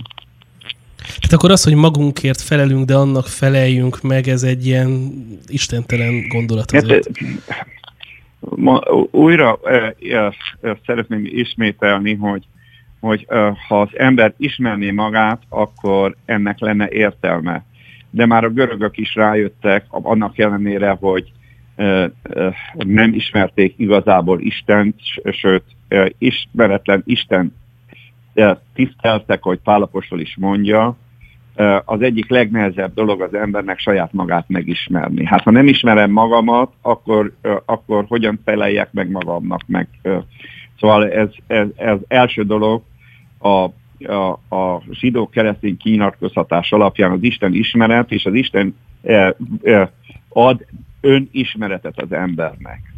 [0.99, 5.13] Tehát akkor az, hogy magunkért felelünk, de annak feleljünk meg, ez egy ilyen
[5.47, 7.11] istentelen gondolat hát,
[8.39, 8.81] ma,
[9.11, 10.35] újra e, e,
[10.87, 12.45] szeretném ismételni, hogy,
[13.01, 17.65] hogy e, ha az ember ismerné magát, akkor ennek lenne értelme.
[18.11, 21.33] De már a görögök is rájöttek, annak ellenére, hogy
[22.75, 24.95] nem ismerték igazából Istent,
[25.31, 25.65] sőt,
[26.19, 27.55] ismeretlen Isten
[28.75, 30.97] tiszteltek, hogy Pálapostól is mondja,
[31.85, 35.25] az egyik legnehezebb dolog az embernek saját magát megismerni.
[35.25, 37.33] Hát ha nem ismerem magamat, akkor,
[37.65, 39.89] akkor hogyan feleljek meg magamnak meg.
[40.81, 42.83] Szóval ez, ez, ez első dolog
[43.39, 43.49] a,
[44.13, 48.77] a, a zsidó keresztény kinyilatkoztatás alapján az Isten ismeret, és az Isten
[50.29, 50.67] ad
[51.03, 52.93] önismeretet az embernek.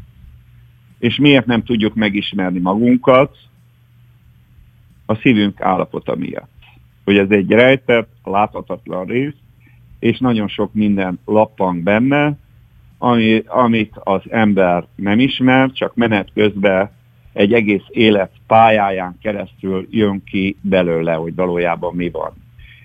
[0.98, 3.36] És miért nem tudjuk megismerni magunkat?
[5.06, 6.52] A szívünk állapota miatt.
[7.04, 9.34] Hogy ez egy rejtett, láthatatlan rész,
[9.98, 12.36] és nagyon sok minden lappang benne,
[12.98, 16.90] ami, amit az ember nem ismer, csak menet közben
[17.32, 22.32] egy egész élet pályáján keresztül jön ki belőle, hogy valójában mi van.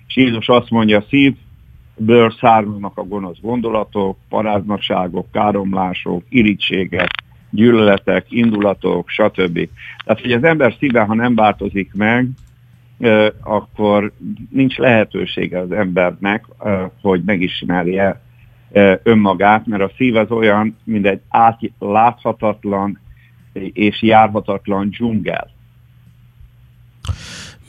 [0.06, 1.34] És Jézus azt mondja, a szív
[2.04, 7.10] ből származnak a gonosz gondolatok, paráznakságok, káromlások, irítségek,
[7.50, 9.68] gyűlöletek, indulatok, stb.
[10.04, 12.28] Tehát, hogy az ember szíve, ha nem változik meg,
[13.42, 14.12] akkor
[14.50, 16.44] nincs lehetősége az embernek,
[17.00, 18.20] hogy megismerje
[19.02, 23.00] önmagát, mert a szív az olyan, mint egy átláthatatlan
[23.72, 25.50] és járhatatlan dzsungel.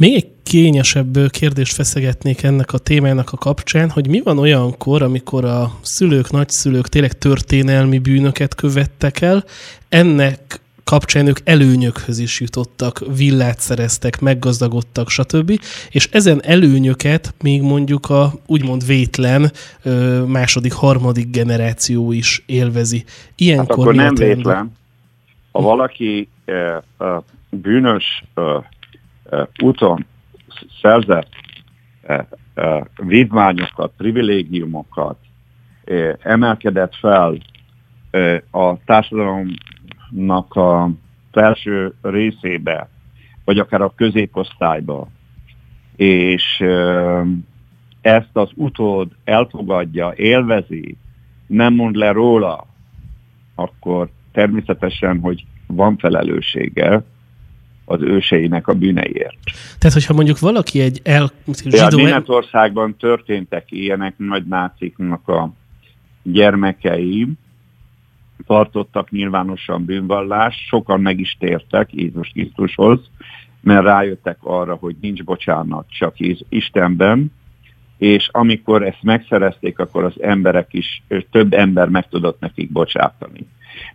[0.02, 5.46] Még egy kényesebb kérdést feszegetnék ennek a témának a kapcsán, hogy mi van olyankor, amikor
[5.46, 9.44] a szülők, nagyszülők tényleg történelmi bűnöket követtek el,
[9.90, 15.60] ennek kapcsán ők előnyökhöz is jutottak, villát szereztek, meggazdagodtak, stb.
[15.90, 19.52] És ezen előnyöket még mondjuk a úgymond vétlen
[20.28, 23.04] második, harmadik generáció is élvezi.
[23.36, 24.72] Ilyenkor hát akkor nem vétlen.
[25.52, 26.28] Ha valaki
[27.50, 28.24] bűnös
[29.64, 30.06] úton
[30.82, 31.30] szerzett
[32.96, 35.18] vívmányokat, privilégiumokat,
[36.20, 37.38] emelkedett fel
[38.52, 40.90] a társadalomnak a
[41.32, 42.90] felső részébe,
[43.46, 45.08] vagy akár a középosztályba,
[45.96, 46.64] és
[48.02, 50.98] ezt az utód elfogadja, élvezi,
[51.48, 52.68] nem mond le róla,
[53.56, 57.04] akkor természetesen, hogy van felelőssége,
[57.86, 59.38] az őseinek a bűneiért.
[59.78, 61.32] Tehát, hogyha mondjuk valaki egy el...
[61.64, 61.78] Zsidó...
[61.78, 65.54] Ja, Németországban történtek ilyenek nagy náciknak a
[66.24, 67.28] gyermekei,
[68.46, 73.00] tartottak nyilvánosan bűnvallást, sokan meg is tértek Jézus Krisztushoz,
[73.62, 76.16] mert rájöttek arra, hogy nincs bocsánat csak
[76.50, 77.32] Istenben,
[77.98, 83.48] és amikor ezt megszerezték, akkor az emberek is, több ember meg tudott nekik bocsátani.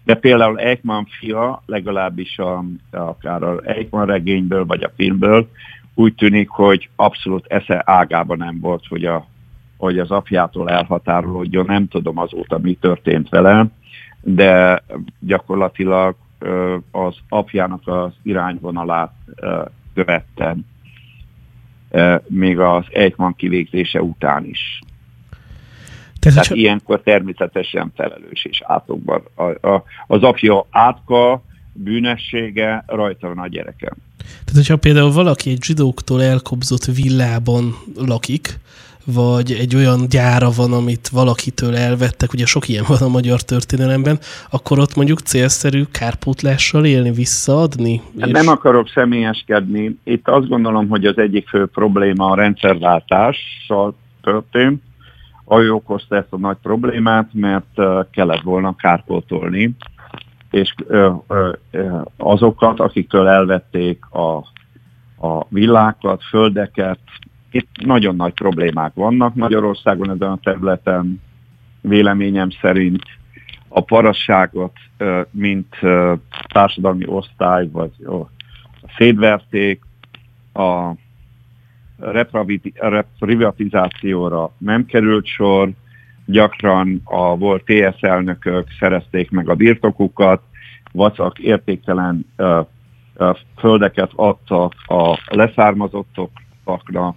[0.05, 5.49] De például Eichmann fia, legalábbis a, akár az Eichmann regényből, vagy a filmből,
[5.95, 9.27] úgy tűnik, hogy abszolút esze ágában nem volt, hogy, a,
[9.77, 11.67] hogy az apjától elhatárolódjon.
[11.67, 13.67] Nem tudom azóta, mi történt vele,
[14.21, 14.83] de
[15.21, 16.17] gyakorlatilag
[16.91, 19.13] az apjának az irányvonalát
[19.95, 20.57] követte
[22.27, 24.81] még az Eichmann kivégzése után is.
[26.33, 29.23] Tehát, Tehát ilyenkor természetesen felelős és átokban.
[29.35, 33.95] A, a, az apja átka, bűnessége rajta van a gyerekem.
[34.19, 38.59] Tehát, hogyha például valaki egy zsidóktól elkobzott villában lakik,
[39.15, 44.19] vagy egy olyan gyára van, amit valakitől elvettek, ugye sok ilyen van a magyar történelemben,
[44.51, 48.01] akkor ott mondjuk célszerű kárpótlással élni, visszaadni?
[48.21, 48.33] Hát és...
[48.33, 49.99] Nem akarok személyeskedni.
[50.05, 54.83] Itt azt gondolom, hogy az egyik fő probléma a rendszerváltással történt,
[55.49, 57.81] ő okozta ezt a nagy problémát, mert
[58.11, 59.77] kellett volna kárpótolni,
[60.51, 60.75] és
[62.17, 64.37] azokat, akiktől elvették a,
[65.29, 66.99] a villákat, földeket,
[67.51, 71.23] itt nagyon nagy problémák vannak Magyarországon ezen a területen,
[71.81, 73.03] véleményem szerint.
[73.69, 74.73] A parasságot,
[75.31, 75.77] mint
[76.49, 77.91] társadalmi osztály, vagy
[78.97, 79.83] szétverték,
[80.53, 80.91] a
[81.99, 85.71] reprivatizációra nem került sor,
[86.27, 90.43] gyakran a volt TS elnökök szerezték meg a birtokukat,
[90.93, 92.27] vacak értéktelen
[93.57, 97.17] földeket adtak a leszármazottaknak,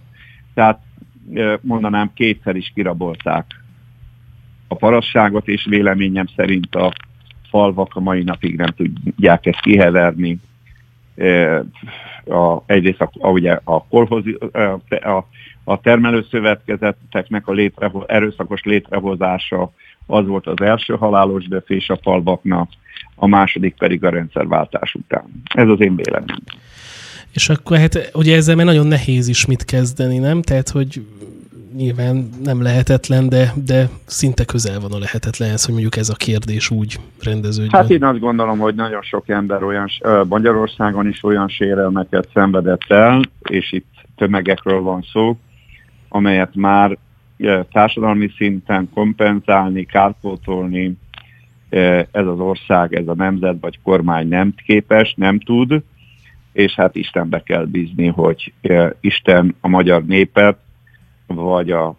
[0.54, 0.82] tehát
[1.62, 3.46] mondanám kétszer is kirabolták
[4.68, 6.94] a parasságot, és véleményem szerint a
[7.50, 10.40] falvak a mai napig nem tudják ezt kiheverni.
[12.26, 14.38] A, egyrészt a, a, ugye a, kolhozi,
[14.90, 15.26] a,
[15.64, 19.72] a termelőszövetkezeteknek a létreho, erőszakos létrehozása
[20.06, 22.70] az volt az első halálos döfés a falvaknak,
[23.16, 25.24] a második pedig a rendszerváltás után.
[25.56, 26.40] Ez az én véleményem.
[27.34, 30.42] És akkor hát ugye ezzel már nagyon nehéz is mit kezdeni, nem?
[30.42, 31.06] Tehát, hogy
[31.76, 36.70] nyilván nem lehetetlen, de, de szinte közel van a lehetetlenhez, hogy mondjuk ez a kérdés
[36.70, 37.82] úgy rendeződjön.
[37.82, 39.88] Hát én azt gondolom, hogy nagyon sok ember olyan,
[40.28, 45.38] Magyarországon is olyan sérelmeket szenvedett el, és itt tömegekről van szó,
[46.10, 46.98] amelyet már
[47.72, 50.98] társadalmi szinten kompenzálni, kárpótolni
[52.12, 55.82] ez az ország, ez a nemzet vagy kormány nem képes, nem tud,
[56.54, 58.54] és hát Istenbe kell bízni, hogy
[59.00, 60.58] Isten a magyar népet,
[61.36, 61.96] vagy a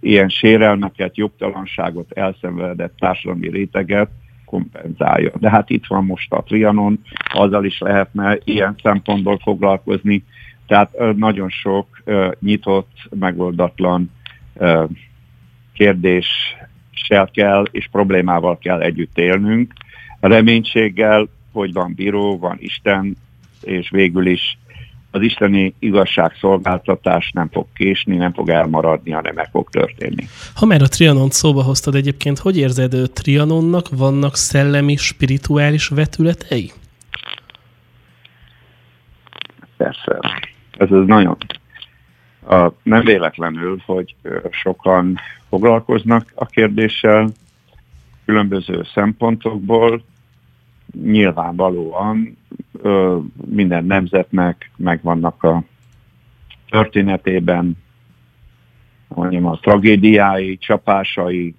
[0.00, 4.08] ilyen sérelmeket, jogtalanságot elszenvedett társadalmi réteget
[4.44, 5.30] kompenzálja.
[5.38, 10.24] De hát itt van most a Trianon, azzal is lehetne ilyen szempontból foglalkozni,
[10.66, 12.02] tehát nagyon sok
[12.40, 14.10] nyitott, megoldatlan
[15.72, 19.72] kérdéssel kell és problémával kell együtt élnünk.
[20.20, 23.16] Reménységgel, hogy van bíró, van Isten,
[23.62, 24.58] és végül is
[25.10, 30.26] az isteni igazságszolgáltatás nem fog késni, nem fog elmaradni, hanem meg fog történni.
[30.54, 33.88] Ha már a Trianont szóba hoztad egyébként, hogy érzed a Trianonnak?
[33.90, 36.72] Vannak szellemi, spirituális vetületei?
[39.76, 40.18] Persze.
[40.70, 41.36] Ez, ez nagyon.
[42.48, 44.14] A, nem véletlenül, hogy
[44.50, 47.28] sokan foglalkoznak a kérdéssel
[48.24, 50.02] különböző szempontokból,
[51.02, 52.36] nyilvánvalóan
[52.82, 55.62] ö, minden nemzetnek megvannak a
[56.68, 57.76] történetében
[59.08, 61.54] mondjam, a tragédiái, csapásai,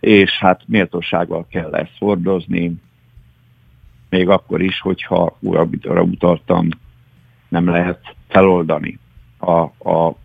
[0.00, 2.72] és hát méltósággal kell ezt hordozni,
[4.08, 5.68] még akkor is, hogyha újra
[6.02, 6.68] utaltam,
[7.48, 8.98] nem lehet feloldani
[9.38, 9.60] a,
[9.90, 10.16] a,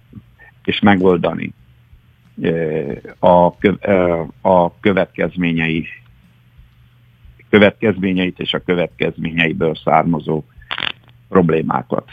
[0.64, 1.54] és megoldani
[3.20, 3.54] a,
[4.42, 5.88] a következményei
[7.50, 10.44] következményeit és a következményeiből származó
[11.30, 12.12] problémákat.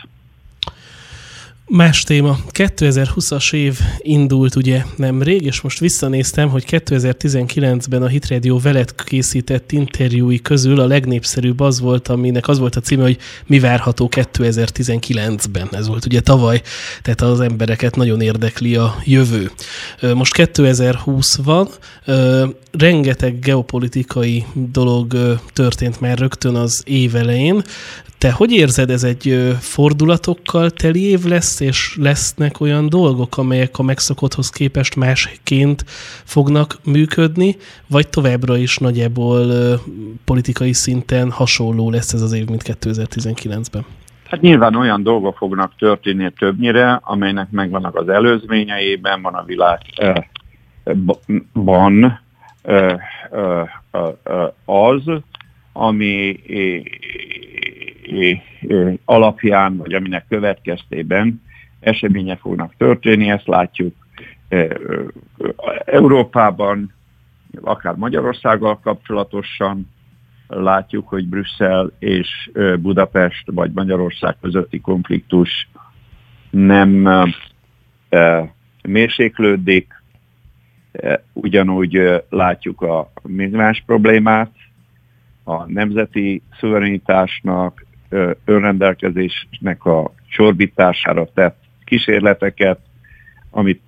[1.66, 2.38] Más téma.
[2.52, 10.40] 2020-as év indult ugye nemrég, és most visszanéztem, hogy 2019-ben a Hitradio veled készített interjúi
[10.40, 15.68] közül a legnépszerűbb az volt, aminek az volt a címe, hogy mi várható 2019-ben.
[15.70, 16.62] Ez volt ugye tavaly,
[17.02, 19.50] tehát az embereket nagyon érdekli a jövő.
[20.14, 21.68] Most 2020 van,
[22.70, 27.62] rengeteg geopolitikai dolog történt már rögtön az év elején.
[28.22, 33.82] Te hogy érzed, ez egy fordulatokkal teli év lesz, és lesznek olyan dolgok, amelyek a
[33.82, 35.84] megszokotthoz képest másként
[36.24, 37.56] fognak működni,
[37.86, 39.46] vagy továbbra is nagyjából
[40.24, 43.84] politikai szinten hasonló lesz ez az év, mint 2019-ben?
[44.28, 50.28] Hát nyilván olyan dolgok fognak történni többnyire, amelynek megvannak az előzményeiben, van a világban
[54.64, 55.02] az,
[55.72, 56.40] ami
[59.04, 61.42] alapján, vagy aminek következtében
[61.80, 63.94] események fognak történni, ezt látjuk
[65.84, 66.92] Európában,
[67.60, 69.90] akár Magyarországgal kapcsolatosan,
[70.48, 75.68] látjuk, hogy Brüsszel és Budapest vagy Magyarország közötti konfliktus
[76.50, 77.08] nem
[78.82, 80.02] mérséklődik,
[81.32, 84.50] ugyanúgy látjuk a migráns problémát,
[85.44, 87.86] a nemzeti szuverenitásnak,
[88.44, 92.78] önrendelkezésnek a csorbítására tett kísérleteket,
[93.50, 93.82] amit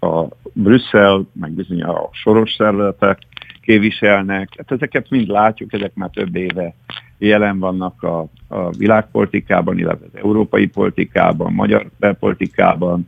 [0.00, 3.18] a Brüsszel, meg bizony a soros szervezetek
[3.60, 4.48] képviselnek.
[4.56, 6.74] Hát ezeket mind látjuk, ezek már több éve
[7.18, 13.06] jelen vannak a, a világpolitikában, illetve az európai politikában, magyar belpolitikában,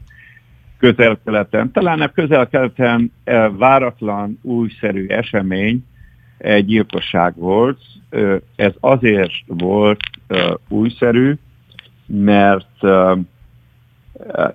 [0.79, 1.73] közel-keleten.
[1.73, 3.13] Talán a közel-keleten
[3.57, 5.85] váratlan, újszerű esemény
[6.39, 7.81] egy gyilkosság volt.
[8.57, 10.01] Ez azért volt
[10.69, 11.35] újszerű,
[12.07, 12.81] mert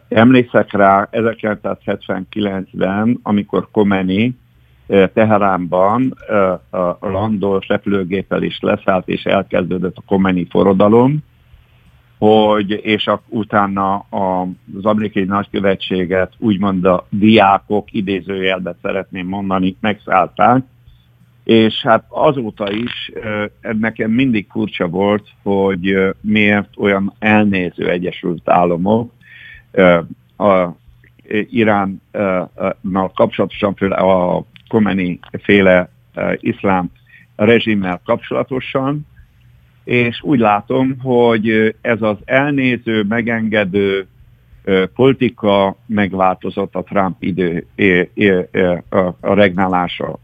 [0.07, 4.37] emlékszek rá 1979-ben, amikor Komeni
[5.13, 6.13] Teheránban
[6.69, 11.19] a landol repülőgéppel is leszállt, és elkezdődött a Komeni forradalom,
[12.17, 20.63] hogy, és a, utána az amerikai nagykövetséget úgymond a diákok idézőjelben szeretném mondani, megszállták,
[21.49, 23.11] és hát azóta is
[23.61, 29.11] nekem mindig furcsa volt, hogy miért olyan elnéző Egyesült Államok
[30.37, 30.67] a
[31.49, 35.89] Iránnal kapcsolatosan, például a Komeni féle
[36.35, 36.91] iszlám
[37.35, 39.07] rezsimmel kapcsolatosan,
[39.83, 44.07] és úgy látom, hogy ez az elnéző, megengedő
[44.95, 47.65] politika megváltozott a Trump idő
[49.19, 50.19] a regnálása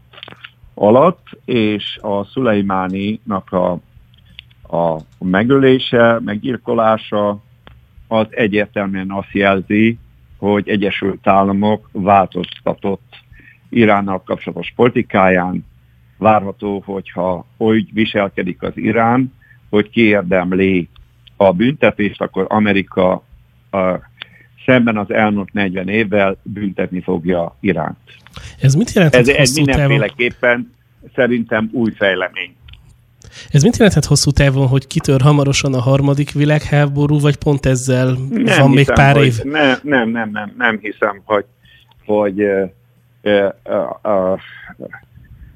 [0.78, 3.70] alatt, és a Szulejmáninak a,
[4.76, 7.42] a megölése, meggyilkolása
[8.08, 9.98] az egyértelműen azt jelzi,
[10.38, 13.24] hogy Egyesült Államok változtatott
[13.68, 15.64] Iránnal kapcsolatos politikáján.
[16.18, 19.32] Várható, hogyha úgy viselkedik az Irán,
[19.70, 20.88] hogy kiérdemli
[21.36, 23.22] a büntetést, akkor Amerika
[23.70, 23.78] a,
[24.66, 27.98] szemben az elmúlt 40 évvel büntetni fogja Iránt.
[28.60, 29.14] Ez mit jelent?
[29.14, 30.74] Ez, ez mindenféleképpen
[31.14, 32.54] szerintem új fejlemény.
[33.50, 38.28] Ez mit jelenthet hosszú távon, hogy kitör hamarosan a harmadik világháború, vagy pont ezzel nem
[38.28, 39.42] van hiszem, még pár év?
[39.42, 41.44] Nem, nem, nem, nem, nem hiszem, hogy,
[42.04, 42.70] hogy uh,
[43.22, 43.50] uh,
[44.02, 44.40] uh,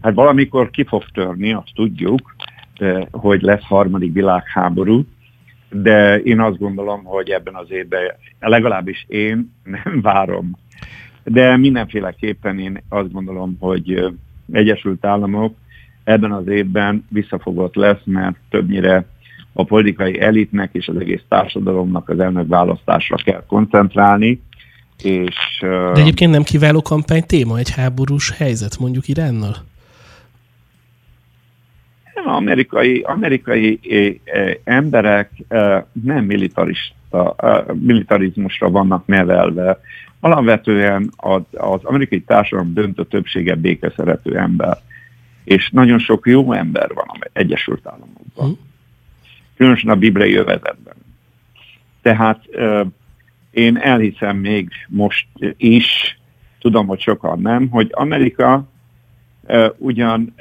[0.02, 2.34] hát valamikor ki fog törni, azt tudjuk,
[2.80, 5.04] uh, hogy lesz harmadik világháború,
[5.70, 8.02] de én azt gondolom, hogy ebben az évben
[8.40, 9.54] legalábbis én
[9.84, 10.58] nem várom.
[11.24, 14.04] De mindenféleképpen én azt gondolom, hogy
[14.52, 15.54] Egyesült Államok
[16.04, 19.06] ebben az évben visszafogott lesz, mert többnyire
[19.52, 24.40] a politikai elitnek és az egész társadalomnak az elnök választásra kell koncentrálni.
[25.02, 25.58] És,
[25.94, 29.56] De egyébként nem kiváló kampány téma egy háborús helyzet mondjuk Iránnal?
[32.14, 33.80] Amerikai, amerikai
[34.64, 35.30] emberek
[35.92, 37.36] nem militarista,
[37.74, 39.80] militarizmusra vannak nevelve.
[40.20, 44.78] Alapvetően az, az amerikai társadalom döntő többsége békeszerető ember
[45.44, 48.48] és nagyon sok jó ember van az Egyesült Államokban.
[48.48, 48.52] Hm.
[49.56, 50.94] Különösen a bibliai övezetben.
[52.02, 52.44] Tehát
[53.50, 56.18] én elhiszem még most is,
[56.58, 58.68] tudom, hogy sokan nem, hogy Amerika
[59.76, 60.34] ugyan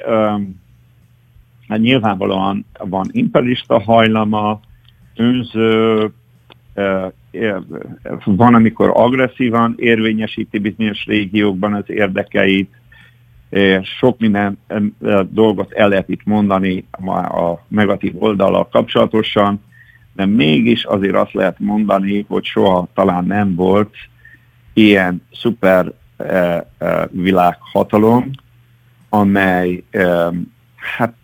[1.70, 4.60] hát nyilvánvalóan van imperialista hajlama,
[5.16, 6.10] önző,
[8.24, 12.70] van, amikor agresszívan érvényesíti bizonyos régiókban az érdekeit,
[13.82, 14.58] sok minden
[15.28, 19.62] dolgot el lehet itt mondani a negatív oldalal kapcsolatosan,
[20.12, 23.94] de mégis azért azt lehet mondani, hogy soha talán nem volt
[24.72, 25.92] ilyen szuper
[27.10, 28.30] világhatalom,
[29.08, 29.82] amely
[30.96, 31.14] hát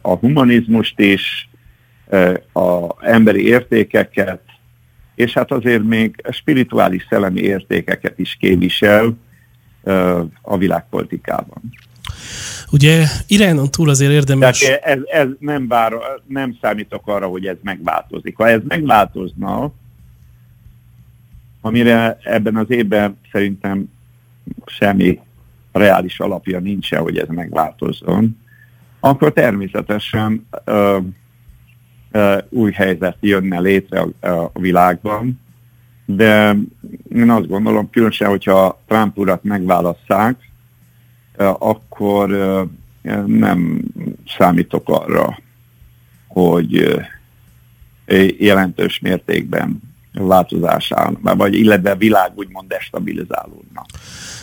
[0.00, 1.48] a humanizmust is,
[2.52, 4.40] a emberi értékeket,
[5.14, 9.16] és hát azért még spirituális szellemi értékeket is képvisel,
[10.42, 11.62] a világpolitikában.
[12.72, 14.58] Ugye Iránon túl azért érdemes...
[14.58, 15.92] Tehát ez, ez nem, bár,
[16.26, 18.36] nem számítok arra, hogy ez megváltozik.
[18.36, 19.72] Ha ez megváltozna,
[21.60, 23.90] amire ebben az évben szerintem
[24.66, 25.20] semmi
[25.72, 28.38] reális alapja nincs, hogy ez megváltozzon,
[29.00, 30.98] akkor természetesen ö,
[32.10, 35.40] ö, új helyzet jönne létre a, a világban,
[36.04, 36.56] de
[37.14, 40.50] én azt gondolom, különösen, hogyha Trump urat megválasszák,
[41.58, 42.28] akkor
[43.26, 43.80] nem
[44.38, 45.38] számítok arra,
[46.26, 47.00] hogy
[48.38, 49.80] jelentős mértékben
[50.12, 53.84] változás áll, vagy illetve a világ úgymond destabilizálódna.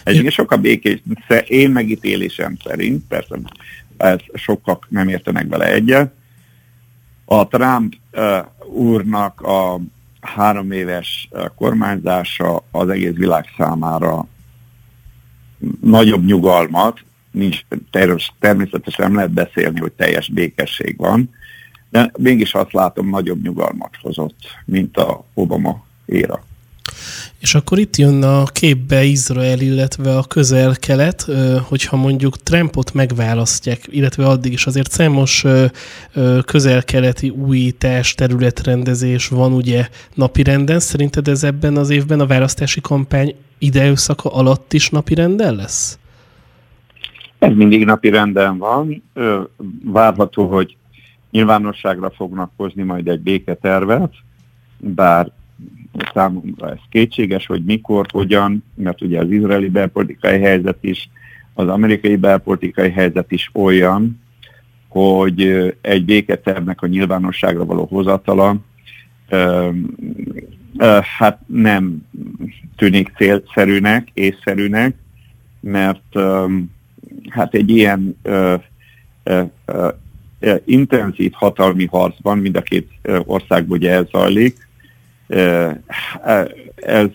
[0.03, 1.01] Egyébként sokkal békés,
[1.47, 3.39] én megítélésem szerint, persze
[3.97, 6.13] ez sokak nem értenek vele egyet,
[7.25, 7.93] a Trump
[8.65, 9.79] úrnak a
[10.21, 14.27] három éves kormányzása az egész világ számára
[15.81, 16.99] nagyobb nyugalmat,
[17.31, 17.59] nincs,
[18.39, 21.29] természetesen nem lehet beszélni, hogy teljes békesség van,
[21.89, 26.46] de mégis azt látom, nagyobb nyugalmat hozott, mint a Obama éra.
[27.39, 31.25] És akkor itt jön a képbe Izrael, illetve a közel-kelet,
[31.61, 35.45] hogyha mondjuk Trumpot megválasztják, illetve addig is azért számos
[36.45, 40.79] közel-keleti újítás, területrendezés van ugye napirenden.
[40.79, 45.99] Szerinted ez ebben az évben a választási kampány időszaka alatt is napirenden lesz?
[47.39, 49.03] Ez mindig napirenden van.
[49.83, 50.77] Várható, hogy
[51.31, 54.13] nyilvánosságra fognak hozni majd egy béketervet,
[54.77, 55.31] bár
[56.13, 61.09] számomra ez kétséges, hogy mikor, hogyan, mert ugye az izraeli belpolitikai helyzet is,
[61.53, 64.19] az amerikai belpolitikai helyzet is olyan,
[64.87, 65.41] hogy
[65.81, 68.55] egy béketervnek a nyilvánosságra való hozatala
[71.17, 71.97] hát nem
[72.75, 74.95] tűnik célszerűnek, észszerűnek,
[75.59, 76.19] mert
[77.29, 78.17] hát egy ilyen
[80.65, 82.89] intenzív hatalmi harcban, mind a két
[83.25, 84.66] országban ugye ez zajlik,
[86.75, 87.07] ez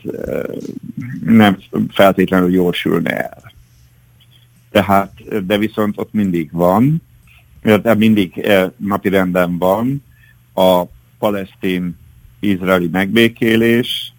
[1.25, 1.59] nem
[1.89, 3.53] feltétlenül jól sülne el.
[4.71, 7.03] Tehát, de viszont ott mindig van,
[7.63, 10.05] de mindig napirenden van
[10.55, 10.83] a
[11.19, 14.13] palesztin-izraeli megbékélés,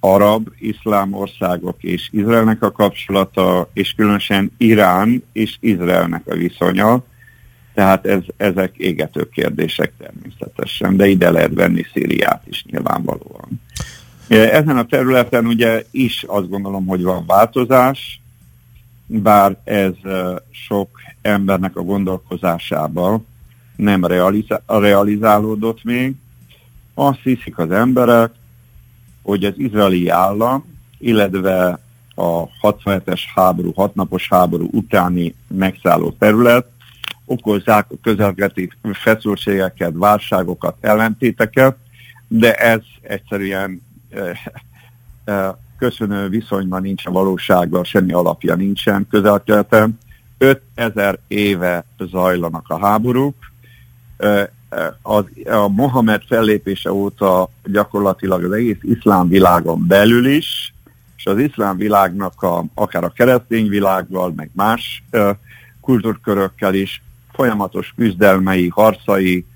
[0.00, 7.04] arab, iszlám országok és Izraelnek a kapcsolata, és különösen Irán és Izraelnek a viszonya,
[7.74, 13.60] tehát ez, ezek égető kérdések természetesen, de ide lehet venni Szíriát is nyilvánvalóan.
[14.28, 18.20] Ezen a területen ugye is azt gondolom, hogy van változás,
[19.06, 19.92] bár ez
[20.50, 20.88] sok
[21.22, 23.22] embernek a gondolkozásába
[23.76, 26.14] nem realizá- realizálódott még.
[26.94, 28.30] Azt hiszik az emberek,
[29.22, 30.64] hogy az izraeli állam,
[30.98, 31.78] illetve
[32.14, 36.73] a 67-es háború, hatnapos háború utáni megszálló terület
[37.24, 41.76] okozzák a közelgeti feszültségeket, válságokat, ellentéteket,
[42.28, 44.30] de ez egyszerűen eh,
[45.24, 49.98] eh, köszönő viszonyban nincs a valósággal, semmi alapja nincsen közelkeleten.
[50.38, 53.36] 5000 éve zajlanak a háborúk.
[54.16, 54.46] Eh,
[55.02, 60.74] az, a Mohamed fellépése óta gyakorlatilag az egész iszlám világon belül is,
[61.16, 65.04] és az iszlám világnak a, akár a keresztény világgal, meg más
[65.84, 69.46] kultúrkörökkel is folyamatos küzdelmei, harcai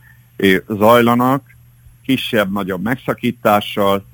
[0.69, 1.43] zajlanak,
[2.05, 4.05] kisebb-nagyobb megszakítással,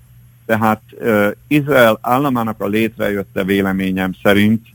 [0.47, 4.67] tehát uh, Izrael államának a létrejötte véleményem szerint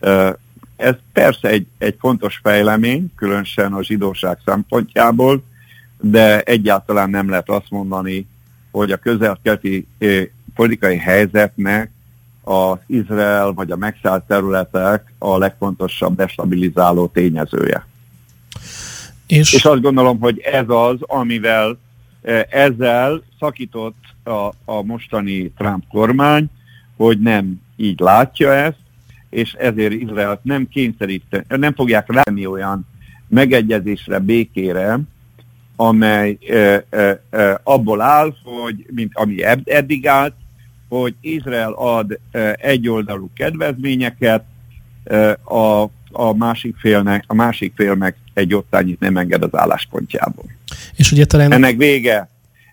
[0.00, 0.32] uh,
[0.76, 5.42] ez persze egy, egy fontos fejlemény, különösen a zsidóság szempontjából,
[6.00, 8.26] de egyáltalán nem lehet azt mondani,
[8.70, 9.86] hogy a közelkeleti
[10.54, 11.90] politikai helyzetnek
[12.48, 17.86] az Izrael vagy a megszállt területek a legfontosabb destabilizáló tényezője.
[19.26, 19.52] És...
[19.52, 21.78] és azt gondolom, hogy ez az, amivel
[22.22, 26.46] e, ezzel szakított a, a mostani Trump kormány,
[26.96, 28.78] hogy nem így látja ezt,
[29.30, 32.86] és ezért Izraelt nem kényszerít, nem fogják ráni olyan
[33.28, 34.98] megegyezésre, békére,
[35.76, 40.34] amely e, e, e, abból áll, hogy, mint ami eddig állt,
[40.88, 42.18] hogy Izrael ad
[42.60, 44.44] egyoldalú kedvezményeket,
[45.44, 50.44] a a másik félnek, a másik fél meg egy ottányit nem enged az álláspontjából.
[50.96, 51.52] És ugye talán...
[51.52, 52.28] Ennek vége,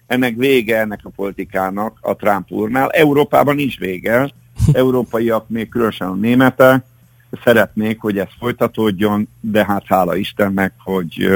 [0.07, 2.89] ennek vége ennek a politikának a Trump úrnál.
[2.89, 4.31] Európában nincs vége.
[4.71, 6.83] Európaiak, még különösen a németek
[7.43, 11.29] szeretnék, hogy ez folytatódjon, de hát hála Istennek, hogy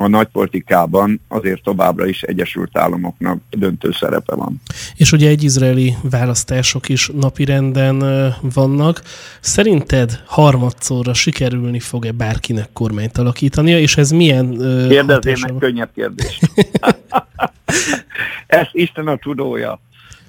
[0.00, 4.60] a nagypolitikában azért továbbra is Egyesült Államoknak döntő szerepe van.
[4.96, 8.02] És ugye egy izraeli választások is napirenden
[8.54, 9.02] vannak.
[9.40, 14.50] Szerinted harmadszorra sikerülni fog-e bárkinek kormányt alakítania, és ez milyen...
[14.88, 16.38] Kérdezzél meg könnyebb kérdés.
[18.46, 19.80] Ezt Isten a tudója.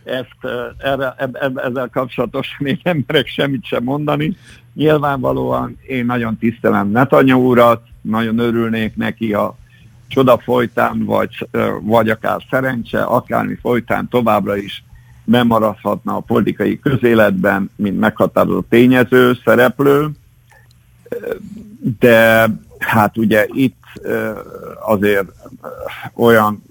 [0.04, 1.16] Ezt, erre,
[1.56, 4.36] ezzel kapcsolatos még emberek semmit sem mondani.
[4.74, 9.60] Nyilvánvalóan én nagyon tisztelem Netanyahu urat, nagyon örülnék neki, a
[10.12, 11.48] csoda folytán, vagy,
[11.82, 14.84] vagy akár szerencse, akármi folytán továbbra is
[15.24, 20.10] bemaradhatna a politikai közéletben, mint meghatározó tényező, szereplő,
[22.00, 22.48] de
[22.80, 23.84] hát ugye itt
[24.86, 25.28] azért
[26.14, 26.64] olyan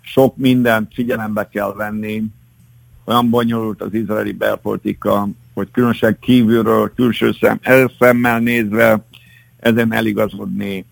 [0.00, 2.24] sok mindent figyelembe kell venni,
[3.04, 7.60] olyan bonyolult az izraeli belpolitika, hogy különösen kívülről, külső szem,
[7.98, 9.04] szemmel nézve
[9.58, 10.84] ezen eligazodni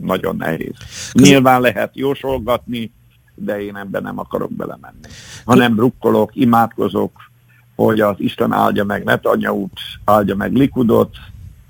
[0.00, 0.74] nagyon nehéz.
[1.12, 2.92] Nyilván lehet jósolgatni,
[3.34, 5.06] de én ebben nem akarok belemenni.
[5.44, 7.30] Hanem rukkolok, imádkozok,
[7.74, 11.16] hogy az Isten áldja meg Netanyahu-t, áldja meg Likudot,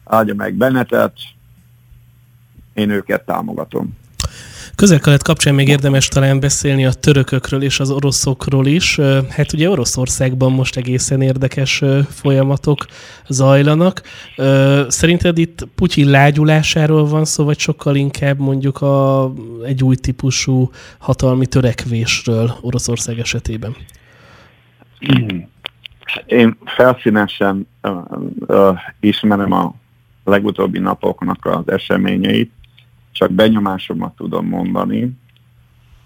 [0.04, 1.12] áldja meg Bennetet,
[2.74, 3.96] én őket támogatom.
[4.78, 8.98] Közel-kelet kapcsán még érdemes talán beszélni a törökökről és az oroszokról is.
[9.28, 12.86] Hát ugye Oroszországban most egészen érdekes folyamatok
[13.28, 14.02] zajlanak.
[14.88, 19.32] Szerinted itt Putyin lágyulásáról van szó, vagy sokkal inkább mondjuk a,
[19.64, 23.76] egy új típusú hatalmi törekvésről Oroszország esetében?
[26.26, 29.74] Én felszínesen uh, ismerem a
[30.24, 32.52] legutóbbi napoknak az eseményeit,
[33.12, 35.10] csak benyomásomat tudom mondani.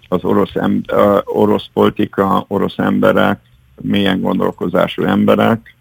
[0.09, 0.83] Az orosz, em,
[1.25, 3.41] orosz politika, orosz emberek,
[3.81, 5.77] milyen gondolkozású emberek,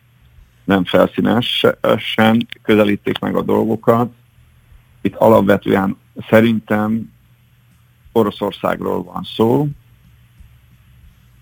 [0.64, 4.12] nem felszínesen közelítik meg a dolgokat.
[5.02, 5.98] Itt alapvetően
[6.30, 7.12] szerintem
[8.12, 9.68] Oroszországról van szó,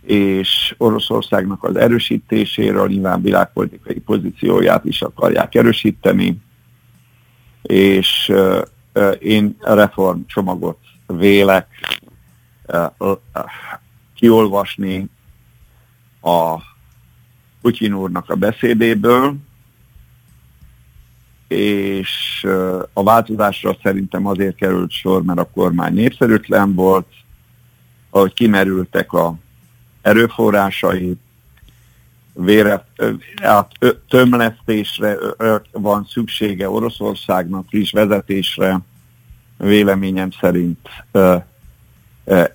[0.01, 6.38] és Oroszországnak az erősítéséről nyilván világpolitikai pozícióját is akarják erősíteni,
[7.61, 8.32] és
[9.20, 10.78] én reformcsomagot
[11.08, 11.68] vélek
[14.16, 15.10] kiolvasni
[16.22, 16.56] a
[17.62, 19.36] Putyin úrnak a beszédéből,
[21.47, 22.47] és
[22.93, 27.08] a változásra szerintem azért került sor, mert a kormány népszerűtlen volt,
[28.10, 29.36] ahogy kimerültek a
[30.02, 31.18] erőforrásai,
[32.34, 32.86] vére,
[34.08, 35.18] tömlesztésre
[35.72, 38.80] van szüksége Oroszországnak, friss vezetésre,
[39.60, 40.89] véleményem szerint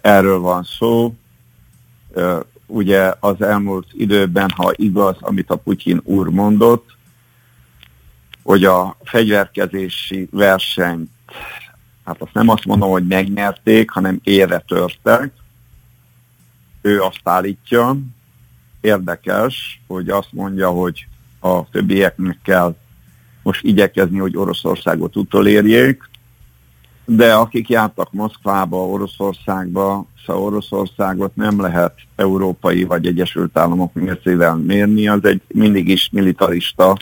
[0.01, 1.15] erről van szó.
[2.67, 6.97] Ugye az elmúlt időben, ha igaz, amit a Putyin úr mondott,
[8.43, 11.11] hogy a fegyverkezési versenyt,
[12.05, 15.33] hát azt nem azt mondom, hogy megnyerték, hanem ére törtek.
[16.83, 17.97] Ő azt állítja,
[18.81, 21.07] érdekes, hogy azt mondja, hogy
[21.41, 22.77] a többieknek kell
[23.43, 26.11] most igyekezni, hogy Oroszországot utolérjék,
[27.05, 35.09] de akik jártak Moszkvába, Oroszországba, szóval Oroszországot nem lehet európai vagy Egyesült Államok mércével mérni,
[35.09, 36.97] az egy mindig is militarista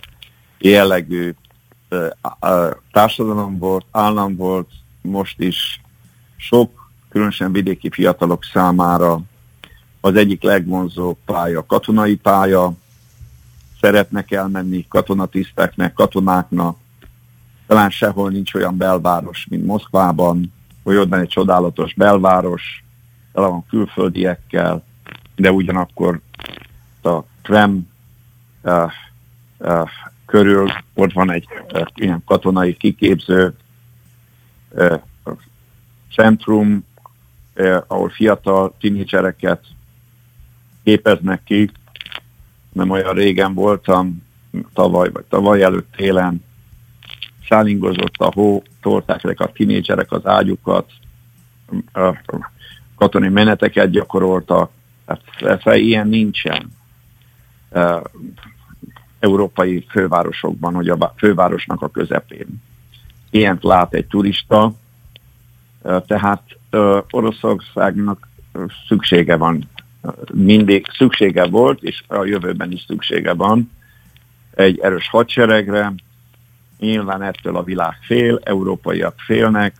[0.58, 1.34] jellegű
[2.92, 4.68] társadalom volt, állam volt,
[5.00, 5.80] most is
[6.36, 9.20] sok, különösen vidéki fiatalok számára
[10.00, 12.72] az egyik legvonzóbb pálya katonai pálya,
[13.80, 16.76] szeretnek elmenni katonatiszteknek, katonáknak,
[17.72, 20.52] talán sehol nincs olyan belváros, mint Moszkvában,
[20.82, 22.84] hogy ott egy csodálatos belváros,
[23.32, 24.84] tele van külföldiekkel,
[25.36, 26.20] de ugyanakkor
[27.02, 27.88] a Krem
[28.62, 28.90] uh,
[29.58, 29.88] uh,
[30.26, 33.54] körül ott van egy uh, ilyen katonai kiképző
[34.70, 35.00] uh,
[36.14, 36.86] centrum,
[37.56, 39.64] uh, ahol fiatal tinédzsereket
[40.84, 41.70] képeznek ki.
[42.72, 44.22] Nem olyan régen voltam,
[44.72, 46.44] tavaly vagy tavaly előtt télen,
[47.48, 50.90] szálingozott a hó, tolták le a tinédzserek az ágyukat,
[52.96, 54.70] katonai meneteket gyakoroltak,
[55.38, 56.70] tehát ilyen nincsen
[59.20, 62.62] európai fővárosokban, hogy a fővárosnak a közepén.
[63.30, 64.72] Ilyent lát egy turista,
[65.82, 66.42] tehát
[67.10, 68.28] Oroszországnak
[68.88, 69.68] szüksége van
[70.32, 73.70] mindig szüksége volt, és a jövőben is szüksége van
[74.54, 75.92] egy erős hadseregre.
[76.82, 79.74] Nyilván ettől a világ fél, európaiak félnek,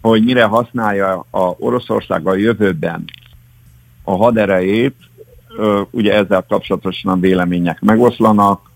[0.00, 3.04] hogy mire használja a Oroszország a jövőben
[4.02, 4.96] a haderejét,
[5.90, 8.70] ugye ezzel kapcsolatosan a vélemények megoszlanak,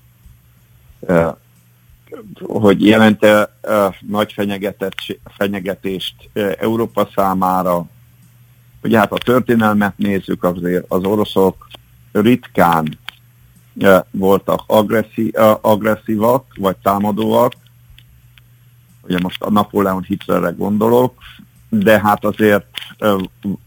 [2.39, 3.57] hogy jelente
[4.01, 4.35] nagy
[5.37, 7.87] fenyegetést Európa számára,
[8.83, 11.67] Ugye hát a történelmet nézzük, azért az oroszok
[12.13, 12.99] ritkán
[14.11, 15.29] voltak agresszí,
[15.61, 17.53] agresszívak, vagy támadóak.
[19.03, 21.15] Ugye most a Napóleon Hitlerre gondolok,
[21.69, 22.67] de hát azért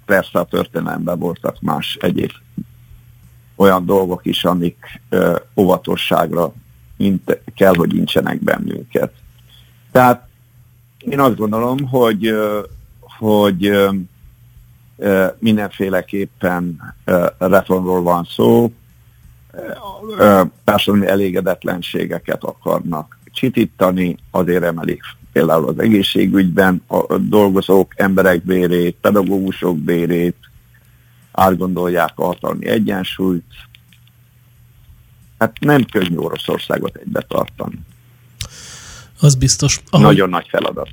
[0.05, 2.31] persze a történelemben voltak más egyéb
[3.55, 5.01] olyan dolgok is, amik
[5.55, 6.53] óvatosságra
[7.55, 9.13] kell, hogy nincsenek bennünket.
[9.91, 10.27] Tehát
[10.99, 12.35] én azt gondolom, hogy,
[13.01, 13.71] hogy
[15.39, 16.95] mindenféleképpen
[17.37, 18.73] reformról van szó,
[20.63, 30.35] társadalmi elégedetlenségeket akarnak csitítani, azért emelik például az egészségügyben a dolgozók, emberek bérét, pedagógusok bérét,
[31.31, 33.53] átgondolják a hatalmi egyensúlyt.
[35.39, 37.79] Hát nem könnyű Oroszországot egybe tartani.
[39.19, 39.81] Az biztos.
[39.89, 40.05] Ahogy...
[40.05, 40.89] Nagyon nagy feladat.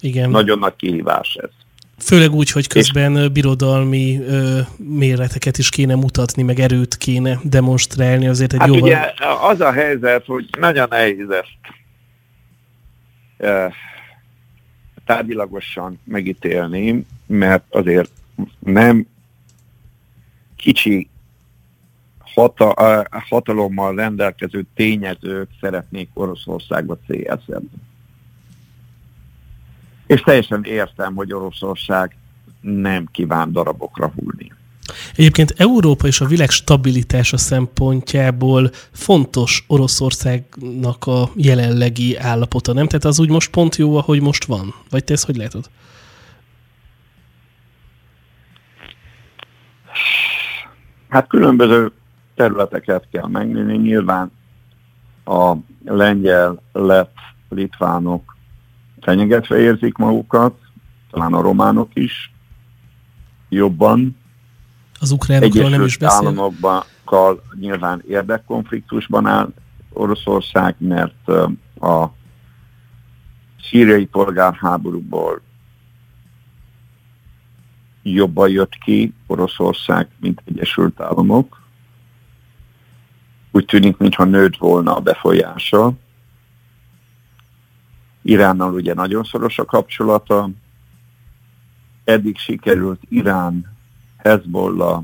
[0.00, 0.30] Igen.
[0.30, 1.50] Nagyon nagy kihívás ez.
[1.98, 3.28] Főleg úgy, hogy közben és...
[3.28, 8.82] birodalmi ö, méreteket is kéne mutatni, meg erőt kéne demonstrálni, azért egy hát jóval...
[8.82, 11.58] ugye az a helyzet, hogy nagyon nehéz ezt
[13.36, 13.72] e,
[15.04, 18.10] tárgyilagosan megítélni, mert azért
[18.58, 19.06] nem
[20.56, 21.08] kicsi
[22.18, 22.74] hata,
[23.28, 27.68] hatalommal rendelkező tényezők szeretnék Oroszországot célzni.
[30.06, 32.16] És teljesen értem, hogy Oroszország
[32.60, 34.52] nem kíván darabokra hullni.
[35.16, 42.86] Egyébként Európa és a világ stabilitása szempontjából fontos Oroszországnak a jelenlegi állapota, nem?
[42.86, 44.74] Tehát az úgy most pont jó, ahogy most van?
[44.90, 45.70] Vagy te ezt hogy látod?
[51.08, 51.92] Hát különböző
[52.34, 53.76] területeket kell megnézni.
[53.76, 54.32] Nyilván
[55.24, 57.16] a lengyel, lett,
[57.48, 58.33] litvánok
[59.04, 60.54] fenyegetve érzik magukat,
[61.10, 62.32] talán a románok is
[63.48, 64.16] jobban.
[65.00, 66.26] Az ukránokról nem is beszél.
[66.26, 69.52] államokkal nyilván érdekkonfliktusban áll
[69.92, 71.28] Oroszország, mert
[71.80, 72.12] a
[73.62, 75.40] szíriai polgárháborúból
[78.02, 81.62] jobban jött ki Oroszország, mint Egyesült Államok.
[83.50, 85.92] Úgy tűnik, mintha nőtt volna a befolyása.
[88.26, 90.50] Iránnal ugye nagyon szoros a kapcsolata.
[92.04, 93.76] Eddig sikerült Irán,
[94.16, 95.02] Hezbollah,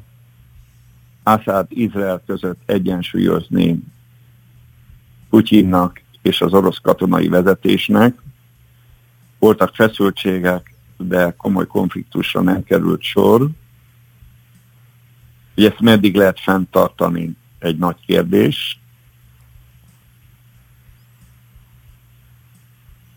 [1.22, 3.82] Assad, Izrael között egyensúlyozni
[5.30, 8.22] Putyinnak és az orosz katonai vezetésnek.
[9.38, 13.48] Voltak feszültségek, de komoly konfliktusra nem került sor.
[15.54, 18.79] Hogy ezt meddig lehet fenntartani, egy nagy kérdés.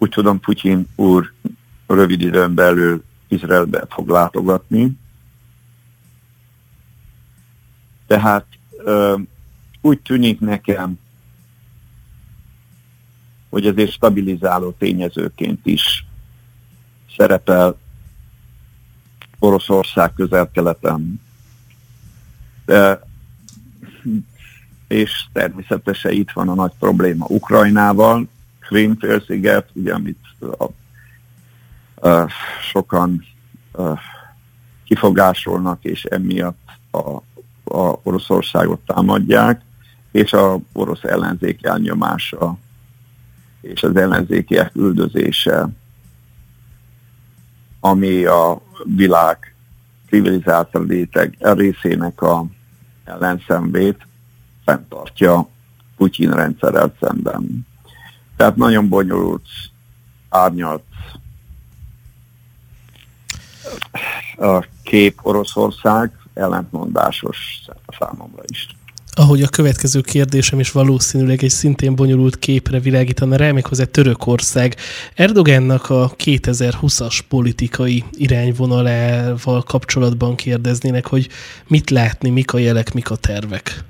[0.04, 1.34] Úgy tudom, Putyin úr
[1.88, 4.98] rövid időn belül Izraelbe fog látogatni.
[8.08, 8.46] Tehát
[9.82, 11.00] úgy tűnik nekem,
[13.50, 16.06] hogy ezért stabilizáló tényezőként is
[17.18, 17.78] szerepel
[19.40, 21.22] Oroszország közel-keleten.
[24.88, 28.28] És természetesen itt van a nagy probléma Ukrajnával,
[28.68, 30.64] Krímfélsziget, ugye amit a,
[32.10, 32.30] a,
[32.72, 33.26] sokan
[33.72, 33.82] a,
[34.86, 37.16] kifogásolnak, és emiatt a,
[37.78, 39.62] a Oroszországot támadják,
[40.12, 42.58] és a orosz ellenzék elnyomása
[43.62, 45.70] és az ellenzékiek üldözése
[47.86, 49.56] ami a világ
[50.10, 52.46] civilizált réteg részének a
[53.04, 54.08] ellenszenvét
[54.66, 55.48] fenntartja
[55.98, 57.68] Putyin rendszerrel szemben.
[58.38, 59.46] Tehát nagyon bonyolult,
[60.30, 60.84] árnyalt
[64.38, 67.38] a kép Oroszország ellentmondásos
[68.00, 68.68] számomra is
[69.16, 74.76] ahogy a következő kérdésem is valószínűleg egy szintén bonyolult képre világítana rá, méghozzá Törökország.
[75.16, 81.30] Erdogánnak a 2020-as politikai irányvonalával kapcsolatban kérdeznének, hogy
[81.68, 83.84] mit látni, mik a jelek, mik a tervek?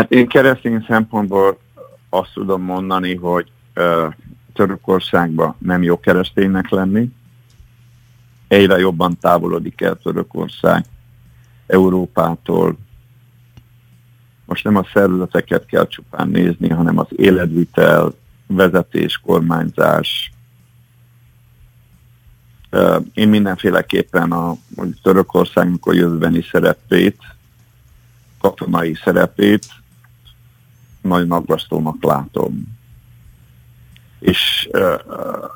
[0.00, 1.58] Hát én keresztény szempontból
[2.08, 4.14] azt tudom mondani, hogy uh,
[4.52, 7.10] Törökországban nem jó kereszténynek lenni,
[8.48, 10.84] egyre jobban távolodik el Törökország
[11.66, 12.76] Európától.
[14.44, 18.12] Most nem a szervezeteket kell csupán nézni, hanem az életvitel,
[18.46, 20.32] vezetés, kormányzás.
[23.14, 24.56] Én mindenféleképpen a
[25.02, 27.22] Törökországnak a jövőbeni szerepét,
[28.38, 29.78] katonai szerepét
[31.02, 32.78] nagyon aggasztónak látom
[34.20, 34.68] és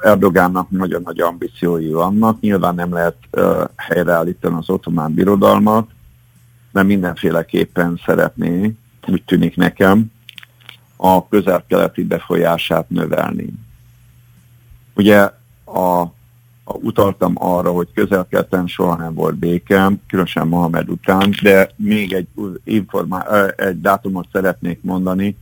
[0.03, 2.41] Erdogánnak nagyon nagy ambíciói vannak.
[2.41, 3.17] Nyilván nem lehet
[3.77, 5.91] helyreállítani az ottomán birodalmat,
[6.73, 8.75] de mindenféleképpen szeretné,
[9.07, 10.13] úgy tűnik nekem,
[10.97, 13.49] a közel-keleti befolyását növelni.
[14.95, 15.31] Ugye
[15.65, 16.14] a,
[16.65, 18.27] utaltam arra, hogy közel
[18.67, 22.29] soha nem volt békem, különösen Mohamed után, de még egy,
[22.65, 25.37] informá- egy dátumot szeretnék mondani,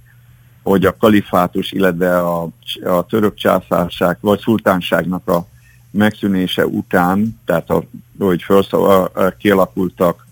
[0.62, 2.48] hogy a kalifátus, illetve a,
[2.84, 5.46] a török császárság vagy szultánságnak a
[5.90, 7.82] megszűnése után, tehát a,
[8.18, 10.26] hogy felszava, kialakultak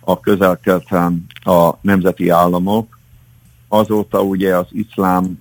[0.00, 0.58] a közel
[1.44, 2.98] a nemzeti államok,
[3.68, 5.36] azóta ugye az iszlámban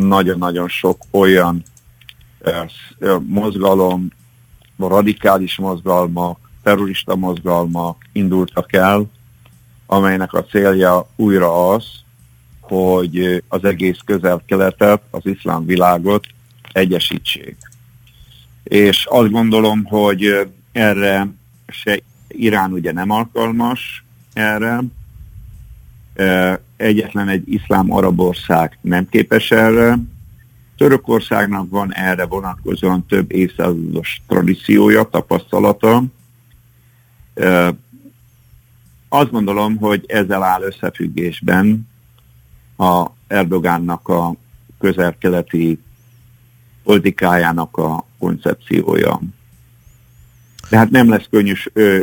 [0.00, 1.62] nagyon-nagyon sok olyan
[3.26, 4.08] mozgalom,
[4.78, 9.10] radikális mozgalmak, terrorista mozgalmak indultak el,
[9.86, 11.84] amelynek a célja újra az,
[12.60, 16.26] hogy az egész közel-keletet, az iszlám világot
[16.72, 17.56] egyesítsék.
[18.62, 21.28] És azt gondolom, hogy erre
[21.66, 24.80] se Irán ugye nem alkalmas erre,
[26.76, 29.98] egyetlen egy iszlám arab ország nem képes erre,
[30.76, 36.02] Törökországnak van erre vonatkozóan több évszázados tradíciója, tapasztalata.
[39.08, 41.88] Azt gondolom, hogy ezzel áll összefüggésben
[42.76, 44.34] a Erdogánnak a
[44.78, 45.78] közel-keleti
[46.82, 49.20] politikájának a koncepciója.
[50.68, 52.00] Tehát nem lesz könnyű, ö,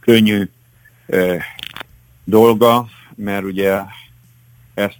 [0.00, 0.48] könnyű
[2.24, 3.80] dolga, mert ugye
[4.74, 4.98] ezt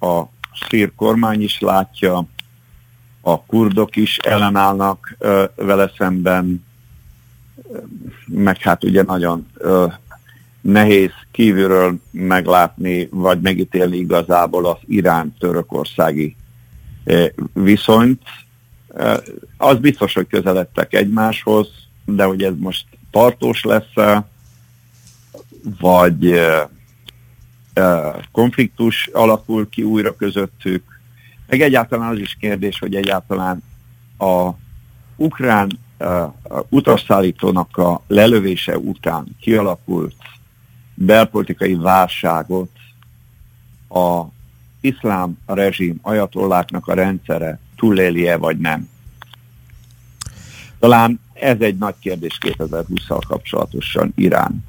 [0.00, 0.22] a
[0.68, 2.26] szír kormány is látja,
[3.20, 5.16] a kurdok is ellenállnak
[5.54, 6.64] vele szemben,
[8.26, 9.46] meg hát ugye nagyon
[10.60, 16.36] nehéz kívülről meglátni, vagy megítélni igazából az Irán-törökországi
[17.52, 18.22] viszonyt.
[19.56, 21.68] Az biztos, hogy közeledtek egymáshoz,
[22.04, 24.20] de hogy ez most tartós lesz
[25.80, 26.40] vagy
[28.32, 31.00] konfliktus alakul ki újra közöttük.
[31.46, 33.62] Meg egyáltalán az is kérdés, hogy egyáltalán
[34.18, 34.50] a
[35.16, 36.32] ukrán uh,
[36.68, 40.14] utasszállítónak a lelövése után kialakult
[40.94, 42.70] belpolitikai válságot
[43.88, 44.24] a
[44.80, 48.88] iszlám rezsim ajatolláknak a rendszere túlélje vagy nem.
[50.78, 54.64] Talán ez egy nagy kérdés 2020-szal kapcsolatosan Irán,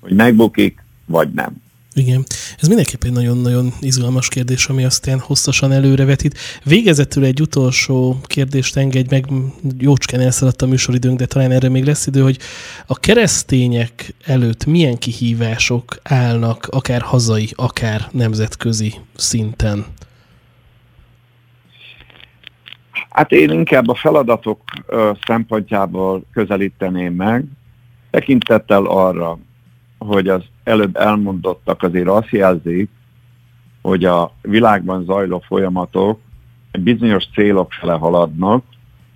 [0.00, 1.62] hogy megbukik, vagy nem.
[2.00, 2.24] Igen,
[2.60, 6.38] ez mindenképp egy nagyon-nagyon izgalmas kérdés, ami aztán hosszasan előrevetít.
[6.64, 9.26] Végezetül egy utolsó kérdést engedj meg,
[9.78, 12.38] jócskán elszaladt a műsoridőnk, de talán erre még lesz idő, hogy
[12.86, 19.86] a keresztények előtt milyen kihívások állnak, akár hazai, akár nemzetközi szinten?
[23.10, 24.60] Hát én inkább a feladatok
[25.26, 27.44] szempontjából közelíteném meg,
[28.10, 29.38] tekintettel arra,
[29.98, 32.90] hogy az előbb elmondottak azért azt jelzik,
[33.82, 36.20] hogy a világban zajló folyamatok
[36.78, 38.64] bizonyos célok fele haladnak,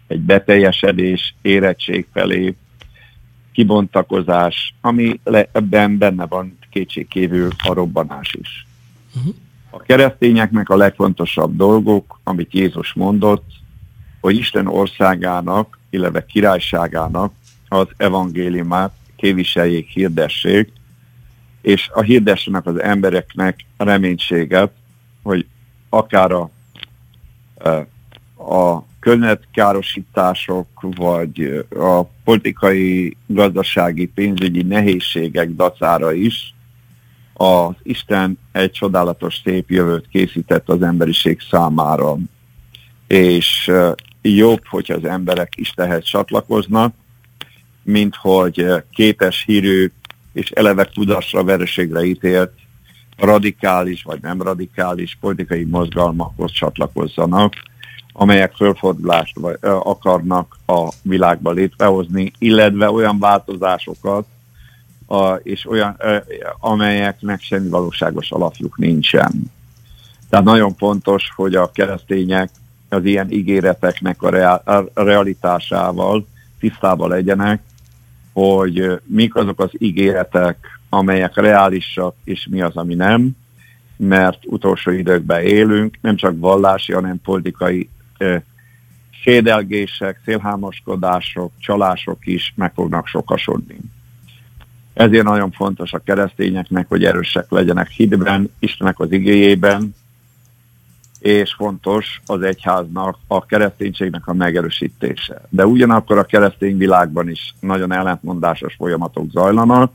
[0.07, 2.55] egy beteljesedés, érettség felé,
[3.53, 5.21] kibontakozás, ami
[5.53, 8.67] ebben benne van kétségkívül a robbanás is.
[9.71, 13.45] A keresztényeknek a legfontosabb dolgok, amit Jézus mondott,
[14.21, 17.33] hogy Isten országának, illetve királyságának
[17.69, 20.73] az evangéliumát képviseljék, hirdessék,
[21.65, 24.71] és a hirdessenek az embereknek reménységet,
[25.23, 25.47] hogy
[25.89, 26.51] akár a,
[28.37, 36.55] a környezetkárosítások, vagy a politikai, gazdasági, pénzügyi nehézségek dacára is
[37.33, 42.17] az Isten egy csodálatos szép jövőt készített az emberiség számára.
[43.07, 43.71] És
[44.23, 46.95] jobb, hogyha az emberek Istenhez csatlakoznak,
[47.83, 49.91] mint hogy képes hírű
[50.35, 52.51] és eleve kudarcra, vereségre ítélt
[53.17, 57.55] radikális vagy nem radikális politikai mozgalmakhoz csatlakozzanak,
[58.13, 64.27] amelyek fölfordulást akarnak a világba létrehozni, illetve olyan változásokat,
[65.07, 65.97] a, és olyan,
[66.61, 69.53] amelyeknek semmi valóságos alapjuk nincsen.
[70.29, 72.51] Tehát nagyon fontos, hogy a keresztények
[72.89, 76.27] az ilyen ígéreteknek a, reál, a realitásával
[76.59, 77.63] tisztában legyenek,
[78.35, 80.57] hogy mik azok az ígéretek,
[80.89, 83.31] amelyek reálisak, és mi az, ami nem,
[83.97, 88.43] mert utolsó időkben élünk, nem csak vallási, hanem politikai eh,
[89.11, 93.77] sédelgések, szélhámoskodások, csalások is meg fognak sokasodni.
[94.95, 99.95] Ezért nagyon fontos a keresztényeknek, hogy erősek legyenek hitben, Istenek az igéjében,
[101.25, 105.41] és fontos az egyháznak, a kereszténységnek a megerősítése.
[105.49, 109.93] De ugyanakkor a keresztény világban is nagyon ellentmondásos folyamatok zajlanak,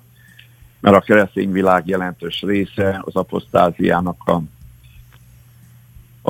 [0.80, 4.42] mert a keresztény világ jelentős része az apostáziának a,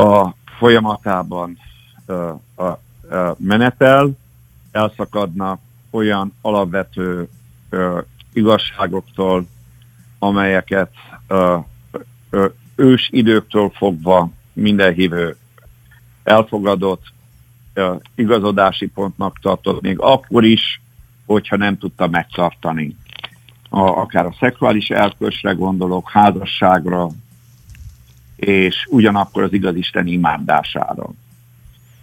[0.01, 1.57] a folyamatában
[2.05, 2.13] a,
[2.63, 4.11] a, a menetel,
[4.71, 5.59] elszakadnak
[5.89, 7.27] olyan alapvető
[7.69, 7.99] ö,
[8.33, 9.45] igazságoktól,
[10.19, 10.91] amelyeket
[11.27, 11.57] ö,
[12.29, 12.45] ö,
[12.75, 14.29] ős időktől fogva
[14.59, 15.35] minden hívő
[16.23, 17.03] elfogadott
[18.15, 20.81] igazodási pontnak tartott, még akkor is,
[21.25, 22.95] hogyha nem tudta megtartani.
[23.69, 27.09] A, akár a szexuális elkösre gondolok, házasságra,
[28.35, 31.09] és ugyanakkor az igaz Isten imádására.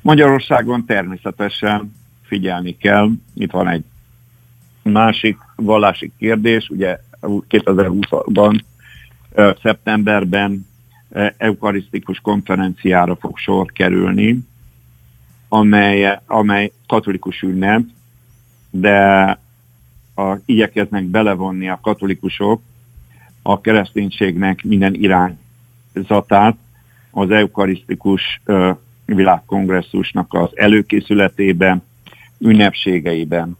[0.01, 3.85] Magyarországon természetesen figyelni kell, itt van egy
[4.83, 8.61] másik vallási kérdés, ugye 2020-ban,
[9.63, 10.67] szeptemberben
[11.37, 14.39] eukarisztikus konferenciára fog sor kerülni,
[15.49, 17.83] amely, amely katolikus ünnep,
[18.71, 19.25] de
[20.15, 22.63] a, igyekeznek belevonni a katolikusok
[23.43, 26.57] a kereszténységnek minden irányzatát
[27.11, 28.71] az eukarisztikus ö,
[29.05, 31.83] világkongresszusnak az előkészületében,
[32.39, 33.57] ünnepségeiben.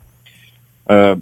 [0.85, 1.13] Ö,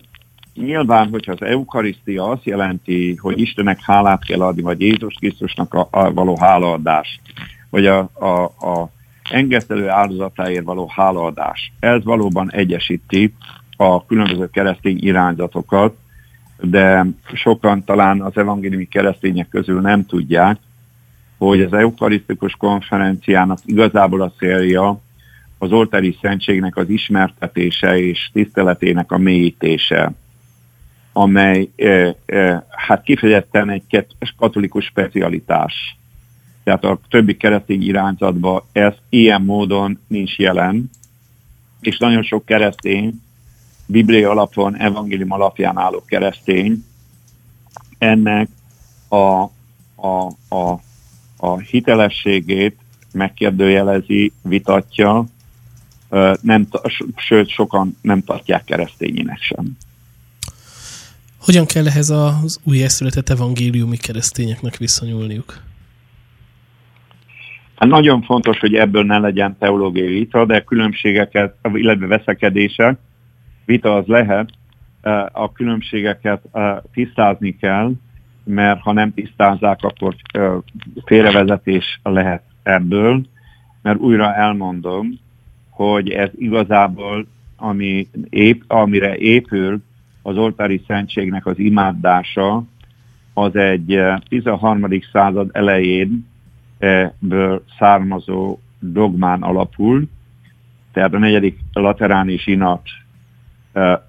[0.55, 5.89] nyilván, hogyha az eukarisztia azt jelenti, hogy Istennek hálát kell adni, vagy Jézus Krisztusnak a,
[5.91, 7.21] a való hálaadás,
[7.71, 8.91] vagy a, a, a
[9.31, 13.35] engesztelő áldozatáért való hálaadás, ez valóban egyesíti
[13.77, 15.97] a különböző keresztény irányzatokat,
[16.61, 20.59] de sokan talán az evangéliumi keresztények közül nem tudják,
[21.39, 25.01] hogy az eukarisztikus konferenciának igazából a célja
[25.59, 30.13] az oltári szentségnek az ismertetése és tiszteletének a mélyítése,
[31.15, 31.71] amely
[32.71, 35.97] hát kifejezetten egy katolikus specialitás.
[36.65, 40.91] Tehát a többi keresztény irányzatban ez ilyen módon nincs jelen,
[41.81, 43.23] és nagyon sok keresztény,
[43.87, 46.85] biblia alapon, evangélium alapján álló keresztény
[47.99, 48.49] ennek
[49.09, 49.43] a,
[49.97, 50.81] a, a
[51.45, 52.77] a hitelességét
[53.13, 55.25] megkérdőjelezi, vitatja,
[56.41, 56.69] nem,
[57.17, 59.77] sőt, sokan nem tartják keresztényének sem.
[61.45, 65.61] Hogyan kell ehhez az új született evangéliumi keresztényeknek viszonyulniuk?
[67.77, 72.99] Hát nagyon fontos, hogy ebből ne legyen teológiai vita, de különbségeket, illetve veszekedések,
[73.65, 74.51] vita az lehet,
[75.33, 76.43] a különbségeket
[76.93, 77.93] tisztázni kell,
[78.45, 80.15] mert ha nem tisztázzák, akkor
[81.05, 83.27] félrevezetés lehet ebből,
[83.83, 85.21] mert újra elmondom,
[85.71, 87.27] hogy ez igazából,
[87.57, 89.83] ami ép, amire épül
[90.27, 92.65] az oltári szentségnek az imádása,
[93.33, 94.87] az egy 13.
[95.13, 96.27] század elején
[97.19, 100.09] ből származó dogmán alapul,
[100.93, 102.83] tehát a negyedik lateráni zsinat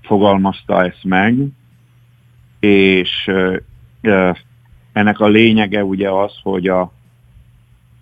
[0.01, 1.35] fogalmazta ezt meg,
[2.59, 3.31] és
[4.93, 6.91] ennek a lényege ugye az, hogy a,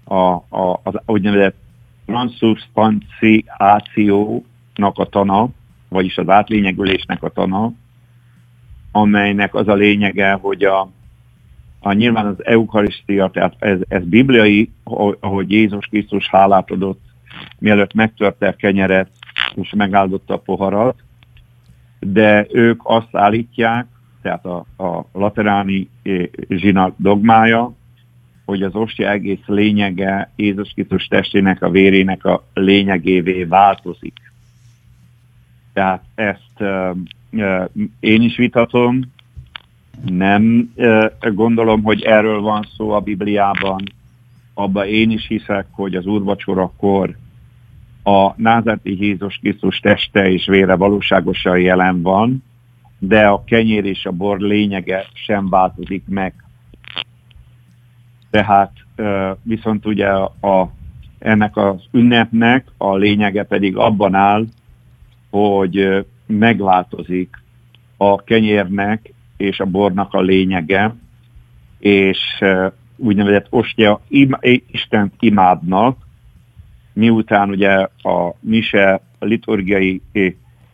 [0.03, 1.55] a, a, az úgynevezett
[2.05, 5.49] transzubstanciációnak a tana,
[5.89, 7.73] vagyis az átlényegülésnek a tana,
[8.95, 10.89] amelynek az a lényege, hogy a,
[11.79, 14.71] a nyilván az eukarisztia, tehát ez, ez bibliai,
[15.19, 17.01] ahogy Jézus Krisztus hálát adott,
[17.59, 19.09] mielőtt megtörte a kenyeret,
[19.55, 21.03] és megáldotta a poharat,
[21.99, 23.85] de ők azt állítják,
[24.21, 27.73] tehát a, a lateráni eh, zsinat dogmája,
[28.45, 34.31] hogy az ostya egész lényege Jézus Krisztus testének, a vérének a lényegévé változik.
[35.73, 36.97] Tehát ezt uh,
[37.99, 39.01] én is vitatom,
[40.05, 40.73] nem
[41.21, 43.83] gondolom, hogy erről van szó a Bibliában,
[44.53, 47.15] abba én is hiszek, hogy az úrvacsorakor
[48.03, 52.43] a názati Jézus Krisztus teste és vére valóságosan jelen van,
[52.99, 56.33] de a kenyér és a bor lényege sem változik meg.
[58.29, 58.71] Tehát
[59.41, 60.71] viszont ugye a,
[61.19, 64.45] ennek az ünnepnek a lényege pedig abban áll,
[65.29, 67.41] hogy megváltozik
[67.97, 70.95] a kenyérnek és a bornak a lényege,
[71.79, 72.43] és
[72.95, 74.37] úgynevezett ostya im,
[74.71, 75.97] Istent imádnak,
[76.93, 80.01] miután ugye a mise liturgiai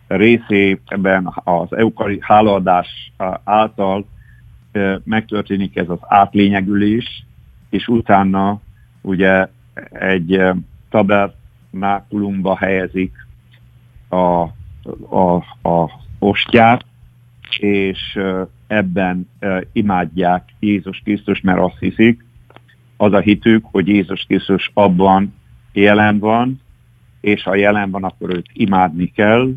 [0.08, 3.12] részében az eukari hálaadás
[3.44, 4.06] által
[5.04, 7.26] megtörténik ez az átlényegülés,
[7.70, 8.62] és utána
[9.02, 9.48] ugye
[9.92, 10.42] egy
[10.90, 13.28] tabernákulumba helyezik
[14.10, 14.46] a,
[15.10, 15.36] a,
[15.70, 15.90] a
[16.20, 16.86] ostját,
[17.60, 18.20] és
[18.68, 19.30] ebben
[19.72, 22.26] imádják Jézus Krisztus, mert azt hiszik,
[22.98, 25.34] az a hitük, hogy Jézus Krisztus abban
[25.74, 26.62] jelen van,
[27.22, 29.54] és ha jelen van, akkor őt imádni kell,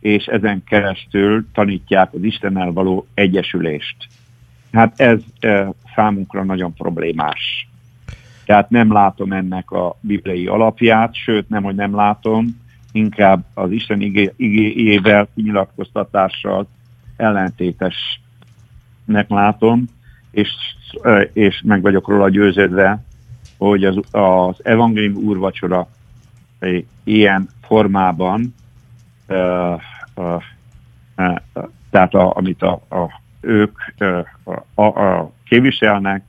[0.00, 3.96] és ezen keresztül tanítják az Istennel való egyesülést.
[4.72, 7.68] Hát ez e, számunkra nagyon problémás.
[8.44, 12.59] Tehát nem látom ennek a bibliai alapját, sőt nem, hogy nem látom,
[12.92, 14.00] inkább az Isten
[14.36, 16.66] igéjével, kinyilatkoztatással
[17.16, 19.84] ellentétesnek látom,
[20.30, 20.50] és,
[21.32, 23.02] és meg vagyok róla győződve,
[23.58, 25.88] hogy az, az evangélium úrvacsora
[27.04, 28.54] ilyen formában
[31.90, 33.78] tehát a, amit a, a, ők
[34.74, 36.24] a, a, képviselnek,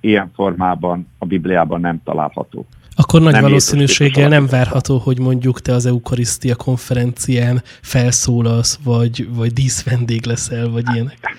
[0.00, 2.66] ilyen formában a Bibliában nem található.
[2.96, 9.52] Akkor nagy nem valószínűséggel nem várható, hogy mondjuk te az Eukarisztia konferencián felszólalsz, vagy, vagy
[9.52, 11.36] díszvendég leszel, vagy ilyenek.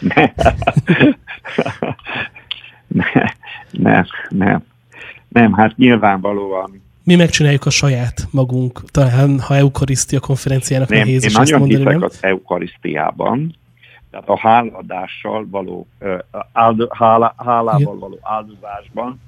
[2.87, 3.25] Nem,
[3.71, 4.63] nem, nem.
[5.27, 11.29] Nem, hát nyilvánvalóan mi megcsináljuk a saját magunk, talán ha eukarisztia konferenciának nem, nehéz én
[11.29, 12.03] is nagyon ezt mondani, nem?
[12.03, 13.55] az eukarisztiában,
[14.11, 15.87] tehát a háladással való,
[16.51, 17.99] áld, hálá, hálával Igen.
[17.99, 19.21] való áldozásban,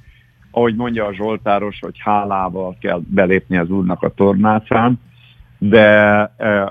[0.51, 4.99] ahogy mondja a Zsoltáros, hogy hálával kell belépni az Úrnak a tornácán,
[5.57, 6.19] de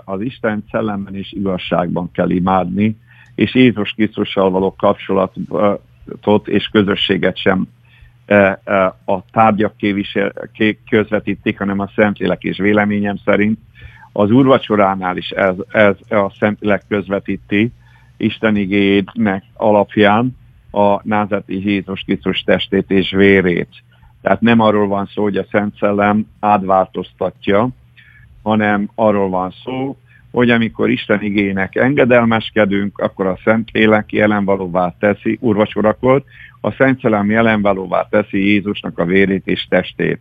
[0.04, 2.96] az Isten szellemben és igazságban kell imádni,
[3.34, 7.66] és Jézus Krisztussal való kapcsolatot és közösséget sem
[9.04, 9.74] a tárgyak
[10.88, 13.58] közvetítik, hanem a Szentlélek és véleményem szerint.
[14.12, 17.72] Az úrvacsoránál is ez, ez a Szentlélek közvetíti
[18.16, 20.36] Isten igénynek alapján
[20.70, 23.68] a názati Jézus Krisztus testét és vérét.
[24.22, 27.68] Tehát nem arról van szó, hogy a Szent Szellem átváltoztatja,
[28.42, 29.96] hanem arról van szó,
[30.30, 36.22] hogy amikor Isten igének engedelmeskedünk, akkor a Szent Lélek jelenvalóvá teszi, úrvacsorakor,
[36.60, 40.20] a Szent Szellem jelenvalóvá teszi Jézusnak a vérét és testét.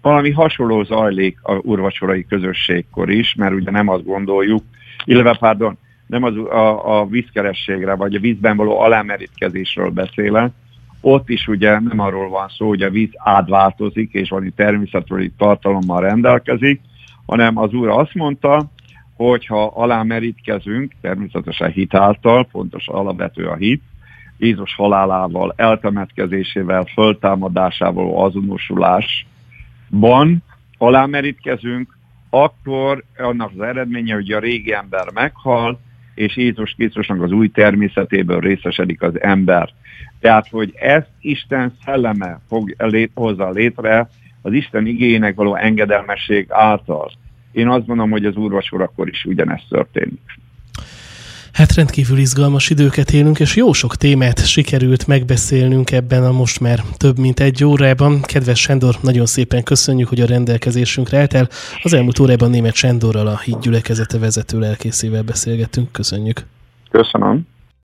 [0.00, 4.62] Valami hasonló zajlik a úrvacsorai közösségkor is, mert ugye nem azt gondoljuk,
[5.04, 5.78] illetve pardon,
[6.12, 10.50] nem az, a, a vízkerességre, vagy a vízben való alámerítkezésről beszélek,
[11.00, 16.00] ott is ugye nem arról van szó, hogy a víz átváltozik, és valami természetről tartalommal
[16.00, 16.80] rendelkezik,
[17.26, 18.64] hanem az úr azt mondta,
[19.16, 23.82] hogy ha alámerítkezünk, természetesen hitáltal, fontos alapvető a hit,
[24.38, 30.42] Jézus halálával, eltemetkezésével, föltámadásával, azonosulásban
[30.78, 31.96] alámerítkezünk,
[32.30, 35.80] akkor annak az eredménye, hogy a régi ember meghal,
[36.14, 39.68] és Jézus Krisztusnak az új természetéből részesedik az ember.
[40.20, 44.08] Tehát, hogy ezt Isten szelleme fog lét, hozza létre
[44.42, 47.12] az Isten igényének való engedelmesség által.
[47.52, 50.20] Én azt mondom, hogy az úrvacsorakor is ugyanezt történik.
[51.52, 56.82] Hát rendkívül izgalmas időket élünk, és jó sok témát sikerült megbeszélnünk ebben a most már
[56.96, 58.20] több mint egy órában.
[58.20, 61.48] Kedves Sándor, nagyon szépen köszönjük, hogy a rendelkezésünkre álltál.
[61.82, 65.92] Az elmúlt órában német Sándorral a hídgyülekezete vezető lelkészével beszélgettünk.
[65.92, 66.46] Köszönjük.
[66.90, 67.46] Köszönöm.